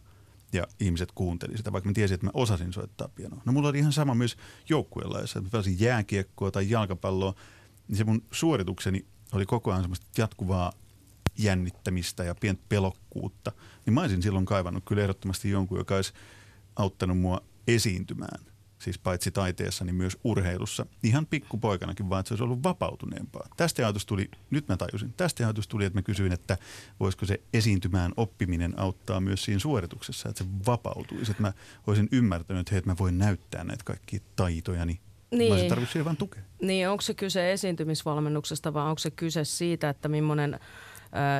[0.53, 3.43] ja ihmiset kuunteli sitä, vaikka mä tiesin, että mä osasin soittaa pianoa.
[3.45, 4.37] No mulla oli ihan sama myös
[4.69, 7.35] joukkueella, jos mä pelasin jääkiekkoa tai jalkapalloa,
[7.89, 10.73] niin se mun suoritukseni oli koko ajan semmoista jatkuvaa
[11.39, 13.53] jännittämistä ja pientä pelokkuutta.
[13.87, 16.13] Niin mä olisin silloin kaivannut kyllä ehdottomasti jonkun, joka olisi
[16.77, 18.45] auttanut mua esiintymään–
[18.79, 23.49] siis paitsi taiteessa, niin myös urheilussa, ihan pikkupoikanakin, vaan että se olisi ollut vapautuneempaa.
[23.57, 26.59] Tästä ajatus tuli, nyt mä tajusin, tästä ajatus tuli, että mä kysyin, että
[27.01, 31.53] voisiko se esiintymään oppiminen auttaa myös siinä suorituksessa, että se vapautuisi, että mä
[31.87, 35.63] olisin ymmärtänyt, että, hei, että mä voin näyttää näitä kaikkia taitojani niin.
[35.63, 36.43] Mä tarvitsen vain tukea.
[36.63, 40.61] Niin, onko se kyse esiintymisvalmennuksesta vai onko se kyse siitä, että millainen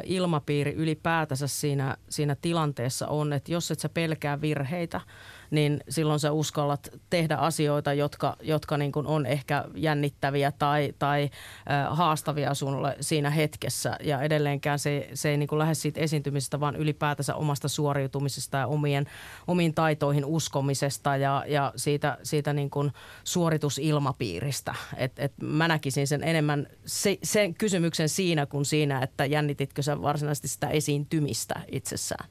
[0.05, 5.01] ilmapiiri ylipäätänsä siinä, siinä tilanteessa on, että jos et sä pelkää virheitä–
[5.51, 11.23] niin silloin sä uskallat tehdä asioita, jotka, jotka niin kuin on ehkä jännittäviä tai, tai
[11.71, 13.97] äh, haastavia sulle siinä hetkessä.
[14.03, 18.67] Ja edelleenkään se, se ei niin kuin lähde siitä esiintymisestä, vaan ylipäätänsä omasta suoriutumisesta ja
[18.67, 19.07] omien,
[19.47, 22.93] omiin taitoihin uskomisesta ja, ja siitä, siitä niin kuin
[23.25, 24.75] suoritusilmapiiristä.
[24.97, 30.03] Et, et mä näkisin sen enemmän se, sen kysymyksen siinä kuin siinä, että jännititkö sä
[30.03, 32.29] varsinaisesti sitä esiintymistä itsessään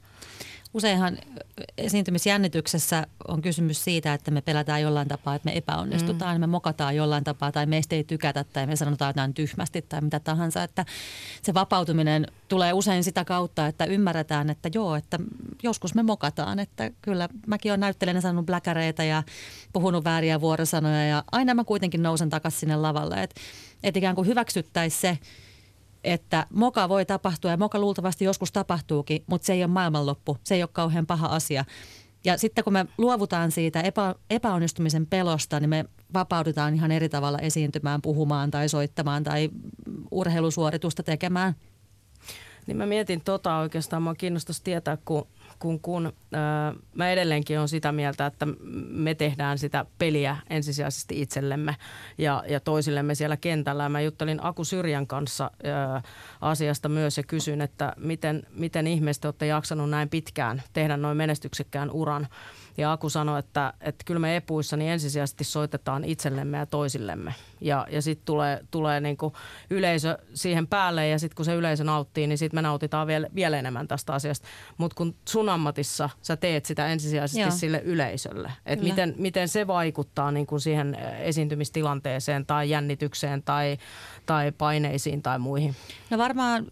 [0.74, 1.18] useinhan
[1.78, 6.40] esiintymisjännityksessä on kysymys siitä, että me pelätään jollain tapaa, että me epäonnistutaan, mm.
[6.40, 10.20] me mokataan jollain tapaa tai meistä ei tykätä tai me sanotaan jotain tyhmästi tai mitä
[10.20, 10.64] tahansa.
[10.64, 10.86] Että
[11.42, 15.20] se vapautuminen tulee usein sitä kautta, että ymmärretään, että joo, että
[15.64, 16.60] joskus me mokataan.
[16.60, 19.24] Että kyllä mäkin olen näyttelijänä sanonut bläkäreitä ja
[19.74, 23.24] puhunut vääriä vuorosanoja ja aina mä kuitenkin nousen takaisin sinne lavalle.
[23.24, 23.42] Että
[23.84, 25.18] et ikään kuin hyväksyttäisiin se,
[26.14, 30.56] että moka voi tapahtua ja moka luultavasti joskus tapahtuukin, mutta se ei ole maailmanloppu, se
[30.56, 31.66] ei ole kauhean paha asia.
[32.26, 37.40] Ja sitten kun me luovutaan siitä epä, epäonnistumisen pelosta, niin me vapaudutaan ihan eri tavalla
[37.40, 39.50] esiintymään, puhumaan tai soittamaan tai
[40.12, 41.56] urheilusuoritusta tekemään.
[42.68, 45.28] Niin mä mietin tota oikeastaan, mä kiinnostaisi tietää, kun
[45.60, 48.48] kun, kun äh, mä edelleenkin on sitä mieltä, että
[48.90, 51.76] me tehdään sitä peliä ensisijaisesti itsellemme
[52.18, 53.90] ja, ja toisillemme siellä kentällä.
[53.90, 55.52] Mä juttelin Aku Syrjän kanssa
[55.96, 56.04] äh,
[56.42, 61.92] asiasta myös ja kysyin, että miten, miten ihmeessä olette jaksanut näin pitkään tehdä noin menestyksekkään
[61.92, 62.28] uran–
[62.78, 67.34] ja Aku sanoi, että, että kyllä me epuissa niin ensisijaisesti soitetaan itsellemme ja toisillemme.
[67.62, 69.34] Ja, ja sitten tulee, tulee niin kuin
[69.70, 73.60] yleisö siihen päälle ja sitten kun se yleisö nauttii, niin sitten me nautitaan vielä, vielä
[73.60, 74.48] enemmän tästä asiasta.
[74.78, 77.52] Mutta kun sun ammatissa sä teet sitä ensisijaisesti Joo.
[77.52, 83.78] sille yleisölle, että miten, miten se vaikuttaa niin kuin siihen esiintymistilanteeseen tai jännitykseen tai,
[84.26, 85.76] tai paineisiin tai muihin?
[86.10, 86.68] No varmaan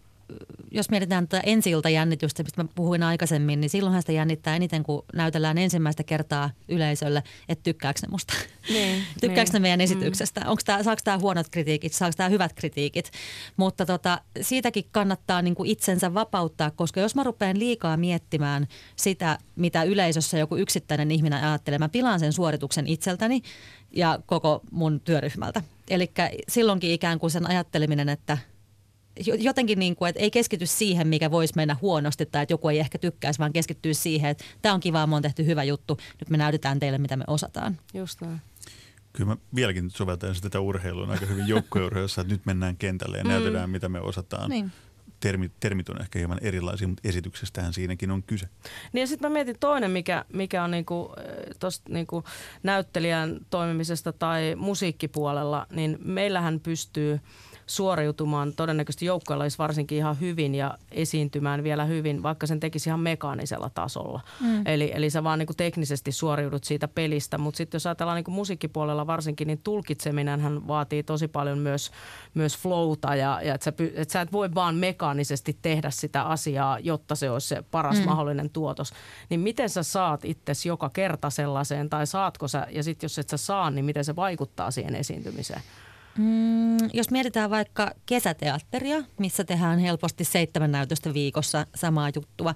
[0.70, 5.04] jos mietitään tätä ensi jännitystä, mistä mä puhuin aikaisemmin, niin silloinhan sitä jännittää eniten, kun
[5.14, 8.34] näytellään ensimmäistä kertaa yleisölle, että tykkääkö ne musta.
[8.68, 9.52] Niin, tykkääkö niin.
[9.52, 9.84] ne meidän mm.
[9.84, 10.40] esityksestä.
[10.40, 10.48] Mm.
[10.48, 13.10] Onko tää, saako tämä huonot kritiikit, saako tämä hyvät kritiikit.
[13.56, 19.82] Mutta tota, siitäkin kannattaa niinku itsensä vapauttaa, koska jos mä rupean liikaa miettimään sitä, mitä
[19.82, 23.42] yleisössä joku yksittäinen ihminen ajattelee, mä pilaan sen suorituksen itseltäni
[23.92, 25.62] ja koko mun työryhmältä.
[25.90, 26.10] Eli
[26.48, 28.38] silloinkin ikään kuin sen ajatteleminen, että–
[29.38, 32.78] jotenkin niin kuin, että ei keskity siihen, mikä voisi mennä huonosti tai että joku ei
[32.78, 36.30] ehkä tykkäisi, vaan keskittyy siihen, että tämä on kiva, me on tehty hyvä juttu, nyt
[36.30, 37.78] me näytetään teille, mitä me osataan.
[37.94, 38.40] Just näin.
[39.12, 43.30] Kyllä mä vieläkin soveltan tätä urheilua aika hyvin joukkourheilussa, että nyt mennään kentälle ja mm.
[43.30, 44.50] näytetään, mitä me osataan.
[44.50, 44.72] Niin.
[45.20, 48.48] Termit, termit on ehkä hieman erilaisia, mutta esityksestähän siinäkin on kyse.
[48.92, 51.14] Niin ja sitten mä mietin toinen, mikä, mikä on niinku,
[51.58, 52.24] tosta niinku
[52.62, 57.20] näyttelijän toimimisesta tai musiikkipuolella, niin meillähän pystyy–
[57.66, 63.00] suoriutumaan todennäköisesti joukkueella olisi varsinkin ihan hyvin ja esiintymään vielä hyvin, vaikka sen tekisi ihan
[63.00, 64.20] mekaanisella tasolla.
[64.40, 64.62] Mm.
[64.66, 68.24] Eli, eli sä vaan niin kuin teknisesti suoriudut siitä pelistä, mutta sitten jos ajatellaan niin
[68.24, 71.90] kuin musiikkipuolella varsinkin, niin tulkitseminen vaatii tosi paljon myös,
[72.34, 76.78] myös flowta ja, ja että sä, et sä et voi vaan mekaanisesti tehdä sitä asiaa,
[76.78, 78.04] jotta se olisi se paras mm.
[78.04, 78.92] mahdollinen tuotos.
[79.28, 83.28] Niin miten sä saat itsesi joka kerta sellaiseen tai saatko sä, ja sitten jos et
[83.28, 85.62] sä saa, niin miten se vaikuttaa siihen esiintymiseen?
[86.18, 92.54] Mm, jos mietitään vaikka kesäteatteria, missä tehdään helposti seitsemän näytöstä viikossa samaa juttua,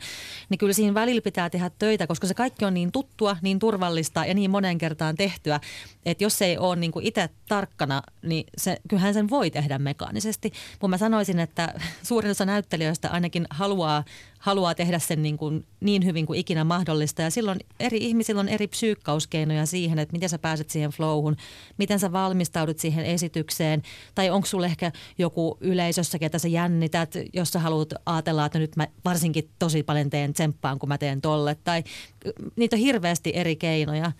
[0.48, 4.24] niin kyllä siinä välillä pitää tehdä töitä, koska se kaikki on niin tuttua, niin turvallista
[4.24, 5.60] ja niin monen kertaan tehtyä,
[6.06, 10.52] että jos ei ole niin itse tarkkana, niin se, kyllähän sen voi tehdä mekaanisesti.
[10.72, 14.04] Mutta mä sanoisin, että suurin osa näyttelijöistä ainakin haluaa
[14.40, 17.22] haluaa tehdä sen niin, kuin niin hyvin kuin ikinä mahdollista.
[17.22, 21.36] Ja silloin eri ihmisillä on eri psyykkauskeinoja siihen, että miten sä pääset siihen flowhun,
[21.78, 23.49] miten sä valmistaudut siihen esitykseen.
[24.14, 28.76] Tai onko sulla ehkä joku yleisössä, ketä sä jännität, jos sä haluat ajatella, että nyt
[28.76, 31.56] mä varsinkin tosi paljon teen tsemppaan, kun mä teen tolle.
[31.64, 31.84] Tai
[32.56, 34.12] niitä on hirveästi eri keinoja.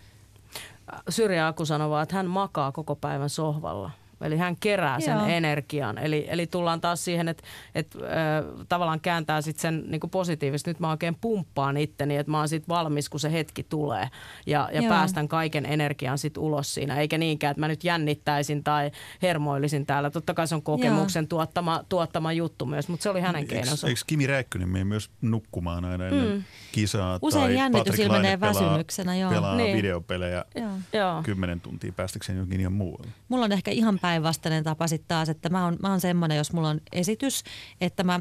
[1.09, 3.90] Syrjä Aku sanoo että hän makaa koko päivän sohvalla.
[4.20, 5.26] Eli hän kerää sen Joo.
[5.26, 5.98] energian.
[5.98, 7.42] Eli, eli tullaan taas siihen, että,
[7.74, 10.70] että äh, tavallaan kääntää sit sen niin kuin positiivisesti.
[10.70, 14.09] Nyt mä oikein pumppaan itteni, että mä oon sit valmis, kun se hetki tulee.
[14.46, 16.96] Ja, ja päästän kaiken energian sit ulos siinä.
[16.96, 18.90] Eikä niinkään, että mä nyt jännittäisin tai
[19.22, 20.11] hermoilisin täällä.
[20.11, 23.88] Totta kai se on kokemuksen tuottama, tuottama juttu myös, mutta se oli hänen keinonsa.
[23.88, 26.42] Eikö Kimi Räikkönen mene myös nukkumaan aina ennen mm.
[26.72, 27.18] kisaa?
[27.22, 29.16] Usein tai jännitys ilmenee väsymyksenä.
[29.16, 29.30] Joo.
[29.30, 29.76] Pelaa niin.
[29.76, 30.44] videopelejä
[30.92, 31.22] joo.
[31.22, 33.09] kymmenen tuntia päästäkseen jonkin ihan muualle.
[33.28, 36.53] Mulla on ehkä ihan päinvastainen tapa sitten taas, että mä oon, mä oon semmoinen, jos
[36.53, 37.42] mulla on esitys,
[37.81, 38.20] että mä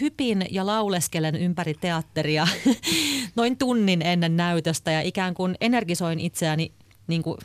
[0.00, 2.46] hypin ja lauleskelen ympäri teatteria
[3.36, 6.72] noin tunnin ennen näytöstä ja ikään kuin energisoin itseäni
[7.06, 7.38] niin kuin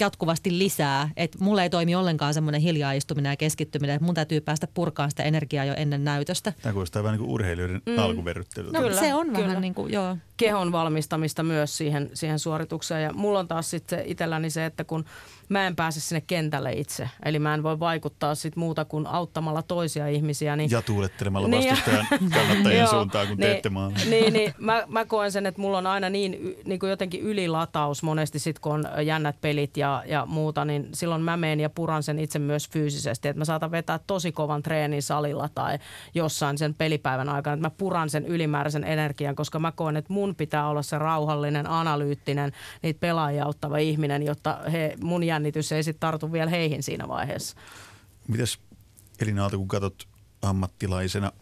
[0.00, 1.10] jatkuvasti lisää.
[1.16, 5.10] Että mulla ei toimi ollenkaan semmoinen hiljaa istuminen ja keskittyminen, että mun täytyy päästä purkaan
[5.10, 6.52] sitä energiaa jo ennen näytöstä.
[6.62, 7.98] Tämä kuulostaa vähän niin kuin urheilijoiden mm.
[7.98, 8.78] alkuverryttelyltä.
[8.78, 9.48] No, kyllä, se on kyllä.
[9.48, 10.16] vähän niin kuin, joo.
[10.38, 15.04] Kehon valmistamista myös siihen, siihen suoritukseen ja mulla on taas sitten itselläni se, että kun–
[15.48, 17.08] mä en pääse sinne kentälle itse.
[17.24, 20.56] Eli mä en voi vaikuttaa sit muuta kuin auttamalla toisia ihmisiä.
[20.56, 23.92] Niin, ja tuulettelemalla niin, vastustajan kannattajien suuntaan, kun niin, teette maan.
[24.10, 28.02] Niin, niin mä, mä koen sen, että mulla on aina niin, niin kuin jotenkin ylilataus
[28.02, 32.02] monesti sit, kun on jännät pelit ja, ja muuta, niin silloin mä menen ja puran
[32.02, 33.28] sen itse myös fyysisesti.
[33.28, 35.78] Että mä saatan vetää tosi kovan treenin salilla tai
[36.14, 40.27] jossain sen pelipäivän aikana, että mä puran sen ylimääräisen energian, koska mä koen, että mun
[40.34, 46.00] pitää olla se rauhallinen, analyyttinen, niitä pelaajia auttava ihminen, jotta he mun jännitys ei sitten
[46.00, 47.56] tartu vielä heihin siinä vaiheessa.
[48.28, 48.58] Mites
[49.20, 50.08] Elina Aalto, kun katsot
[50.42, 51.32] ammattilaisena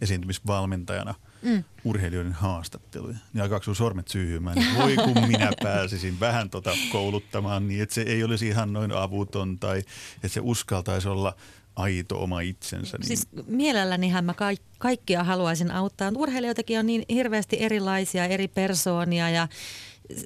[0.00, 1.64] esiintymisvalmentajana mm.
[1.84, 7.68] urheilijoiden haastatteluja, niin alkaako sun sormet syyhymään, niin voi kun minä pääsisin vähän tota kouluttamaan
[7.68, 11.36] niin, että se ei olisi ihan noin avuton tai että se uskaltaisi olla
[11.76, 12.98] aito oma itsensä.
[12.98, 13.06] Niin...
[13.06, 16.12] Siis mielellänihän mä ka- kaikkia haluaisin auttaa.
[16.16, 19.48] Urheilijoitakin on niin hirveästi erilaisia, eri persoonia ja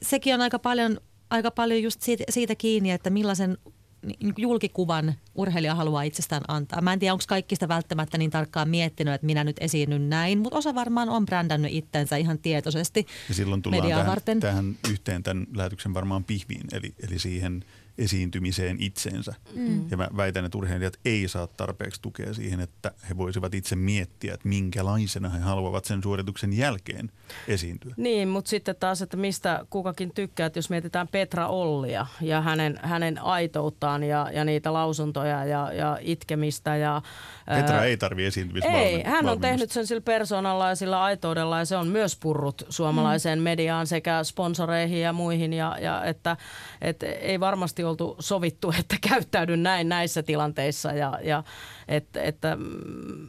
[0.02, 0.98] sekin on aika paljon
[1.30, 3.58] aika paljon just siitä, siitä kiinni, että millaisen
[4.04, 6.80] niin julkikuvan urheilija haluaa itsestään antaa.
[6.80, 10.38] Mä en tiedä, onko kaikki sitä välttämättä niin tarkkaan miettinyt, että minä nyt esiinnyn näin,
[10.38, 14.40] mutta osa varmaan on brändännyt itsensä ihan tietoisesti Ja silloin tullaan tähän, varten.
[14.40, 17.64] tähän yhteen tämän lähetyksen varmaan pihviin, eli, eli siihen–
[17.98, 19.34] esiintymiseen itseensä.
[19.54, 19.90] Mm.
[19.90, 24.34] Ja mä väitän, että urheilijat ei saa tarpeeksi tukea siihen, että he voisivat itse miettiä,
[24.34, 27.10] että minkälaisena he haluavat sen suorituksen jälkeen
[27.48, 27.94] esiintyä.
[27.96, 32.80] Niin, mutta sitten taas, että mistä kukakin tykkää, että jos mietitään Petra Ollia ja hänen,
[32.82, 36.76] hänen aitouttaan ja, ja niitä lausuntoja ja, ja itkemistä.
[36.76, 37.02] Ja,
[37.46, 38.96] Petra ää, ei tarvi esiintymisvalmennusta.
[38.96, 42.62] Ei, hän on tehnyt sen sillä persoonalla ja sillä aitoudella ja se on myös purrut
[42.68, 43.42] suomalaiseen mm.
[43.42, 45.52] mediaan sekä sponsoreihin ja muihin.
[45.52, 46.36] Ja, ja että,
[46.80, 51.44] että ei varmasti varmasti oltu sovittu, että käyttäydyn näin näissä tilanteissa ja, ja
[51.88, 52.56] että, että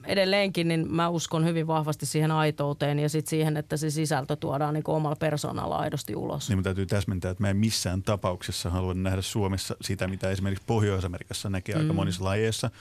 [0.05, 4.73] edelleenkin niin mä uskon hyvin vahvasti siihen aitouteen ja sitten siihen, että se sisältö tuodaan
[4.73, 6.49] niin omalla persoonalla aidosti ulos.
[6.49, 11.49] Niin täytyy täsmentää, että mä en missään tapauksessa halua nähdä Suomessa sitä, mitä esimerkiksi Pohjois-Amerikassa
[11.49, 11.81] näkee mm.
[11.81, 12.69] aika monissa lajeissa–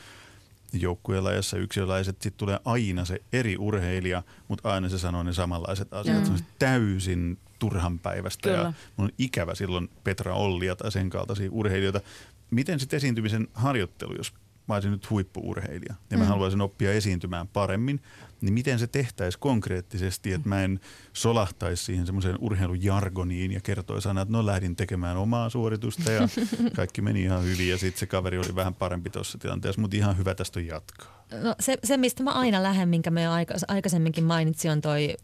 [0.80, 6.18] joukkuelajeissa yksilölaiset, sitten tulee aina se eri urheilija, mutta aina se sanoo ne samanlaiset asiat.
[6.18, 6.24] Mm.
[6.24, 8.62] Se on täysin turhan päivästä Kyllä.
[8.62, 12.00] ja mun on ikävä silloin Petra Ollia tai sen kaltaisia urheilijoita.
[12.50, 14.32] Miten sitten esiintymisen harjoittelu, jos
[14.68, 16.28] mä olisin nyt huippuurheilija ja mä mm.
[16.28, 18.00] haluaisin oppia esiintymään paremmin,
[18.40, 20.80] niin miten se tehtäisiin konkreettisesti, että mä en
[21.12, 26.28] solahtaisi siihen semmoiseen urheilujargoniin ja kertoisi aina, että no lähdin tekemään omaa suoritusta ja
[26.76, 30.18] kaikki meni ihan hyvin ja sitten se kaveri oli vähän parempi tuossa tilanteessa, mutta ihan
[30.18, 31.24] hyvä tästä on jatkaa.
[31.42, 33.26] No se, se mistä mä aina lähden, minkä me
[33.68, 35.14] aikaisemminkin mainitsin, on toi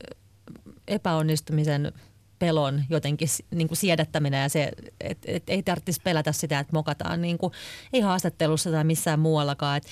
[0.88, 1.92] epäonnistumisen
[2.40, 7.22] pelon jotenkin niin kuin siedättäminen ja se, että et ei tarvitsisi pelätä sitä, että mokataan
[7.22, 7.52] niin kuin,
[7.92, 9.76] ei haastattelussa tai missään muuallakaan.
[9.76, 9.86] Et,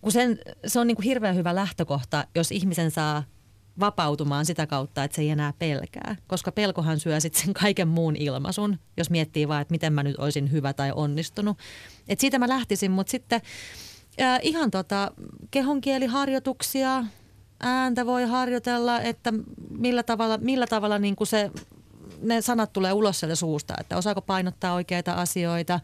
[0.00, 3.24] kun sen, se on niin kuin hirveän hyvä lähtökohta, jos ihmisen saa
[3.80, 6.16] vapautumaan sitä kautta, että se ei enää pelkää.
[6.26, 10.16] Koska pelkohan syö sitten sen kaiken muun ilmaisun, jos miettii vaan, että miten mä nyt
[10.16, 11.58] olisin hyvä tai onnistunut.
[12.08, 13.40] Et siitä mä lähtisin, mutta sitten
[14.20, 15.12] äh, ihan tota,
[15.50, 17.04] kehonkieliharjoituksia,
[17.62, 19.32] ääntä voi harjoitella, että
[19.70, 21.50] millä tavalla, millä tavalla niin kuin se,
[22.22, 25.80] ne sanat tulee ulos sieltä suusta, että osaako painottaa oikeita asioita,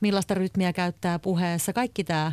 [0.00, 2.32] millaista rytmiä käyttää puheessa, kaikki tämä.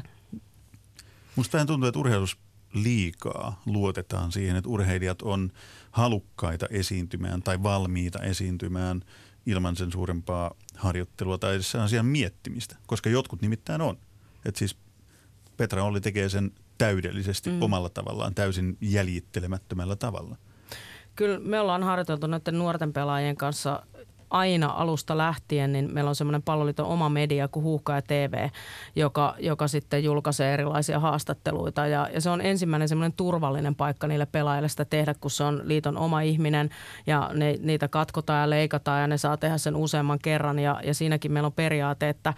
[1.36, 2.38] Musta vähän tuntuu, että urheilus
[2.74, 5.52] liikaa luotetaan siihen, että urheilijat on
[5.92, 9.02] halukkaita esiintymään tai valmiita esiintymään
[9.46, 13.98] ilman sen suurempaa harjoittelua tai edes asian miettimistä, koska jotkut nimittäin on.
[14.46, 14.78] Että siis
[15.58, 17.62] Petra Olli tekee sen täydellisesti mm.
[17.62, 20.36] omalla tavallaan, täysin jäljittelemättömällä tavalla.
[21.16, 23.84] Kyllä me ollaan harjoiteltu näiden nuorten pelaajien kanssa
[24.30, 28.50] aina alusta lähtien, niin meillä on semmoinen palloliiton oma media kuin Huuhka ja TV,
[28.96, 31.88] joka, joka sitten julkaisee erilaisia haastatteluita.
[31.88, 35.62] Ja, ja se on ensimmäinen semmoinen turvallinen paikka niille pelaajille sitä tehdä, kun se on
[35.64, 36.70] liiton oma ihminen
[37.08, 40.60] ja ne, niitä katkotaan ja leikataan ja ne saa tehdä sen useamman kerran.
[40.60, 42.34] Ja, ja siinäkin meillä on periaate, että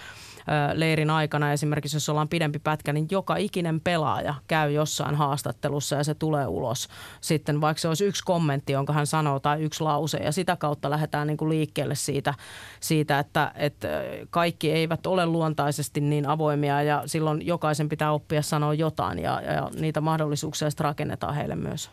[0.73, 6.03] leirin aikana esimerkiksi, jos ollaan pidempi pätkä, niin joka ikinen pelaaja käy jossain haastattelussa ja
[6.03, 6.87] se tulee ulos.
[7.21, 10.89] Sitten vaikka se olisi yksi kommentti, jonka hän sanoo tai yksi lause ja sitä kautta
[10.89, 12.33] lähdetään niin kuin liikkeelle siitä,
[12.79, 13.87] siitä että, että
[14.29, 19.69] kaikki eivät ole luontaisesti niin avoimia ja silloin jokaisen pitää oppia sanoa jotain ja, ja
[19.79, 21.89] niitä mahdollisuuksia sitten rakennetaan heille myös.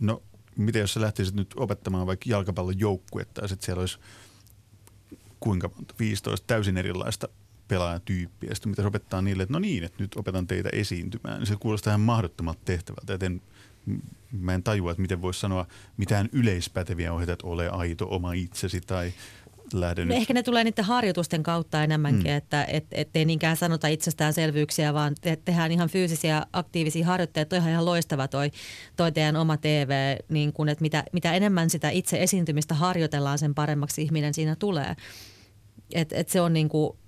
[0.00, 0.22] No
[0.56, 3.98] miten jos sä lähtisit nyt opettamaan vaikka jalkapallon joukkuetta ja sitten siellä olisi
[5.40, 7.28] kuinka monta, 15 täysin erilaista
[7.68, 8.54] pelaajatyyppiä.
[8.54, 11.38] Sitten mitä opettaa niille, että no niin, että nyt opetan teitä esiintymään.
[11.38, 13.14] Niin se kuulostaa ihan mahdottomalta tehtävältä.
[13.14, 13.42] Että en,
[14.32, 18.80] mä en tajua, että miten voisi sanoa mitään yleispäteviä ohjeita, että ole aito oma itsesi
[18.80, 19.12] tai
[19.72, 20.16] lähde nyt.
[20.16, 22.36] Ehkä ne tulee niiden harjoitusten kautta enemmänkin, mm.
[22.36, 27.48] että et, et ei niinkään sanota itsestäänselvyyksiä, vaan te, tehdään ihan fyysisiä aktiivisia harjoitteita.
[27.48, 28.50] Toi on ihan loistava toi,
[28.96, 33.54] toi teidän oma TV, niin kun, että mitä, mitä enemmän sitä itse esiintymistä harjoitellaan, sen
[33.54, 34.96] paremmaksi ihminen siinä tulee.
[35.94, 36.98] Et, et se on niin kuin,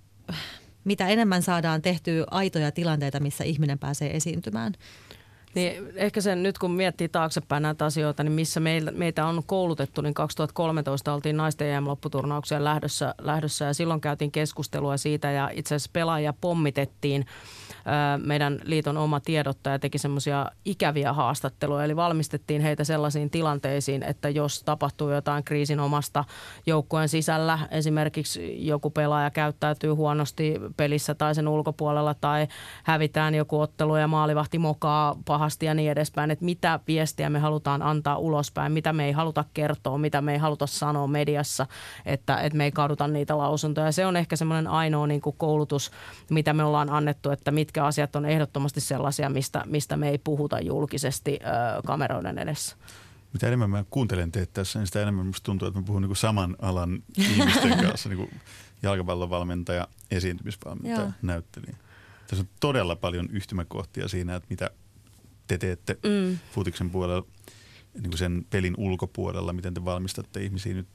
[0.84, 4.72] mitä enemmän saadaan tehtyä aitoja tilanteita, missä ihminen pääsee esiintymään.
[5.54, 10.00] Niin ehkä sen nyt kun miettii taaksepäin näitä asioita, niin missä meillä, meitä on koulutettu,
[10.00, 15.90] niin 2013 oltiin naisten EM-lopputurnaukseen lähdössä, lähdössä ja silloin käytiin keskustelua siitä ja itse asiassa
[15.92, 17.26] pelaajia pommitettiin–
[18.24, 24.62] meidän liiton oma tiedottaja teki semmoisia ikäviä haastatteluja, eli valmistettiin heitä sellaisiin tilanteisiin, että jos
[24.62, 26.24] tapahtuu jotain kriisin omasta
[26.66, 32.46] joukkueen sisällä, esimerkiksi joku pelaaja käyttäytyy huonosti pelissä tai sen ulkopuolella tai
[32.84, 37.82] hävitään joku ottelu ja maalivahti mokaa pahasti ja niin edespäin, että mitä viestiä me halutaan
[37.82, 41.66] antaa ulospäin, mitä me ei haluta kertoa, mitä me ei haluta sanoa mediassa,
[42.06, 43.92] että, että me ei kaduta niitä lausuntoja.
[43.92, 45.90] Se on ehkä semmoinen ainoa niin kuin koulutus,
[46.30, 50.18] mitä me ollaan annettu, että mitkä mitkä asiat on ehdottomasti sellaisia, mistä, mistä me ei
[50.18, 52.76] puhuta julkisesti ö, kameroiden edessä.
[53.32, 56.16] Mitä enemmän mä kuuntelen teitä tässä, niin sitä enemmän musta tuntuu, että mä puhun niin
[56.16, 58.40] saman alan ihmisten kanssa, niin
[58.82, 61.76] jalkapallovalmentaja, esiintymisvalmentaja, näyttelijä.
[62.26, 64.70] Tässä on todella paljon yhtymäkohtia siinä, että mitä
[65.46, 66.38] te teette mm.
[66.52, 67.26] futiksen puolella,
[67.94, 70.88] niin kuin sen pelin ulkopuolella, miten te valmistatte ihmisiä nyt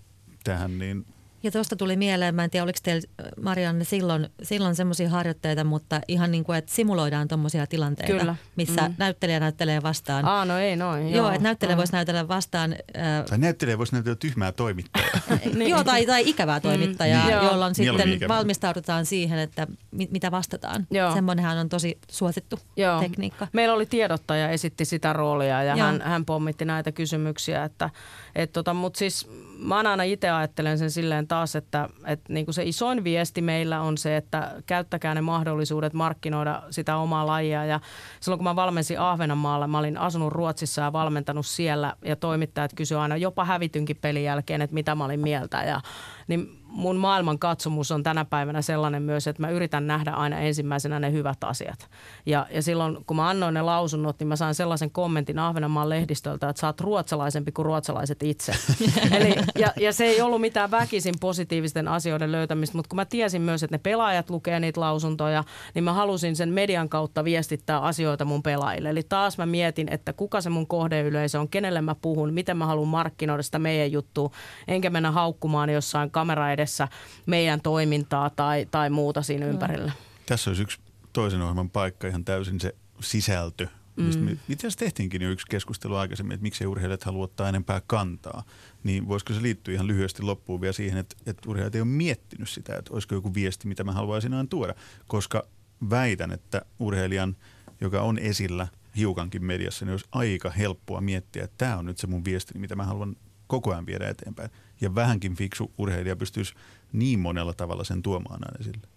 [0.44, 1.06] tähän, niin–
[1.43, 3.08] ja tuosta tuli mieleen, mä en tiedä oliko teillä
[3.41, 8.36] Marianne silloin, silloin semmoisia harjoitteita, mutta ihan niin kuin, että simuloidaan tuommoisia tilanteita, Kyllä.
[8.56, 8.95] missä mm.
[8.97, 10.25] näyttelijä näyttelee vastaan.
[10.25, 11.10] Aa, no ei noin.
[11.10, 11.77] Joo, joo että näyttelijä mm.
[11.77, 12.75] voisi näytellä vastaan.
[12.97, 15.10] Äh, tai näyttelijä voisi näytellä tyhmää toimittajaa.
[15.58, 15.69] niin.
[15.69, 16.63] Joo, tai, tai ikävää mm.
[16.63, 17.47] toimittajaa, mm.
[17.47, 18.38] jolloin sitten ikävää.
[18.38, 20.88] valmistaudutaan siihen, että mit, mitä vastataan.
[20.91, 21.13] Joo.
[21.13, 22.99] Semmoinenhan on tosi suosittu joo.
[22.99, 23.47] tekniikka.
[23.54, 27.63] Meillä oli tiedottaja, esitti sitä roolia ja hän, hän pommitti näitä kysymyksiä.
[27.63, 27.89] Että,
[28.36, 32.54] et tota, Mutta siis mä aina itse ajattelen sen silleen, taas, että, että niin kuin
[32.54, 37.65] se isoin viesti meillä on se, että käyttäkää ne mahdollisuudet markkinoida sitä omaa lajia.
[37.65, 37.80] Ja
[38.20, 43.02] silloin kun mä valmensin Ahvenanmaalla, mä olin asunut Ruotsissa ja valmentanut siellä ja toimittajat kysyivät
[43.02, 45.63] aina jopa hävitynkin pelin jälkeen, että mitä mä olin mieltä.
[45.63, 45.82] Ja,
[46.27, 51.00] niin mun maailman katsomus on tänä päivänä sellainen myös, että mä yritän nähdä aina ensimmäisenä
[51.00, 51.90] ne hyvät asiat.
[52.26, 56.50] Ja, ja silloin kun mä annoin ne lausunnot, niin mä sain sellaisen kommentin Ahvenanmaan lehdistöltä,
[56.50, 58.52] että sä oot ruotsalaisempi kuin ruotsalaiset itse.
[59.17, 63.42] Eli, ja, ja se ei ollut mitään väkisin positiivisten asioiden löytämistä, mutta kun mä tiesin
[63.42, 65.44] myös, että ne pelaajat lukee niitä lausuntoja,
[65.76, 68.90] niin mä halusin sen median kautta viestittää asioita mun pelaajille.
[68.90, 72.65] Eli taas mä mietin, että kuka se mun kohdeyleisö on, kenelle mä puhun, miten mä
[72.65, 74.30] haluan markkinoida sitä meidän juttua,
[74.67, 76.87] enkä mennä haukkumaan jossain kamera edessä
[77.25, 79.91] meidän toimintaa tai, tai muuta siinä ympärillä.
[80.25, 80.79] Tässä olisi yksi
[81.13, 83.67] toisen ohjelman paikka ihan täysin se sisältö.
[83.95, 84.37] Mm.
[84.49, 88.43] Itse asiassa tehtiinkin jo yksi keskustelu aikaisemmin, että miksi urheilijat haluaa ottaa enempää kantaa.
[88.83, 92.49] Niin voisiko se liittyä ihan lyhyesti loppuun vielä siihen, että, että urheilijat ei ole miettinyt
[92.49, 94.75] sitä, että olisiko joku viesti, mitä mä haluaisin aina tuoda.
[95.07, 95.43] Koska
[95.89, 97.35] väitän, että urheilijan,
[97.81, 102.07] joka on esillä hiukankin mediassa, niin olisi aika helppoa miettiä, että tämä on nyt se
[102.07, 103.15] mun viesti, mitä mä haluan
[103.47, 104.49] koko ajan viedä eteenpäin.
[104.82, 106.54] Ja vähänkin fiksu urheilija pystyisi
[106.94, 108.88] niin monella tavalla sen tuomaan aina esille.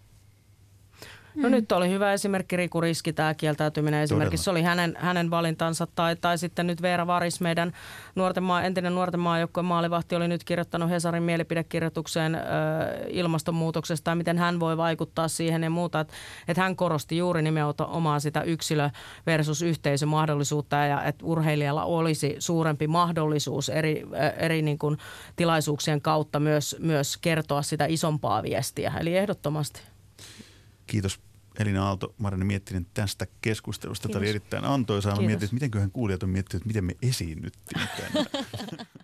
[1.35, 4.45] No nyt oli hyvä esimerkki Riku Riski, tämä kieltäytyminen esimerkiksi.
[4.45, 5.87] Se oli hänen, hänen valintansa.
[5.95, 7.73] Tai, tai sitten nyt Veera Varis, meidän
[8.15, 12.39] nuorten maa, entinen nuorten maajoukkueen maalivahti, oli nyt kirjoittanut Hesarin mielipidekirjoitukseen ö,
[13.09, 16.01] ilmastonmuutoksesta ja miten hän voi vaikuttaa siihen ja muuta.
[16.01, 16.15] Että
[16.49, 18.91] et hän korosti juuri nimenomaan sitä yksilö
[19.27, 24.07] versus yhteisömahdollisuutta ja että urheilijalla olisi suurempi mahdollisuus eri,
[24.39, 24.99] eri niin kuin
[25.37, 28.93] tilaisuuksien kautta myös, myös kertoa sitä isompaa viestiä.
[29.01, 29.94] Eli ehdottomasti.
[30.87, 31.21] Kiitos
[31.59, 34.03] Elina Aalto, Marina Miettinen tästä keskustelusta.
[34.03, 34.13] Kiitos.
[34.13, 35.17] Tämä oli erittäin antoisaa.
[35.17, 38.27] Mietin, että mitenköhän kuulijat on miettinyt, että miten me esiinnyttiin tänään.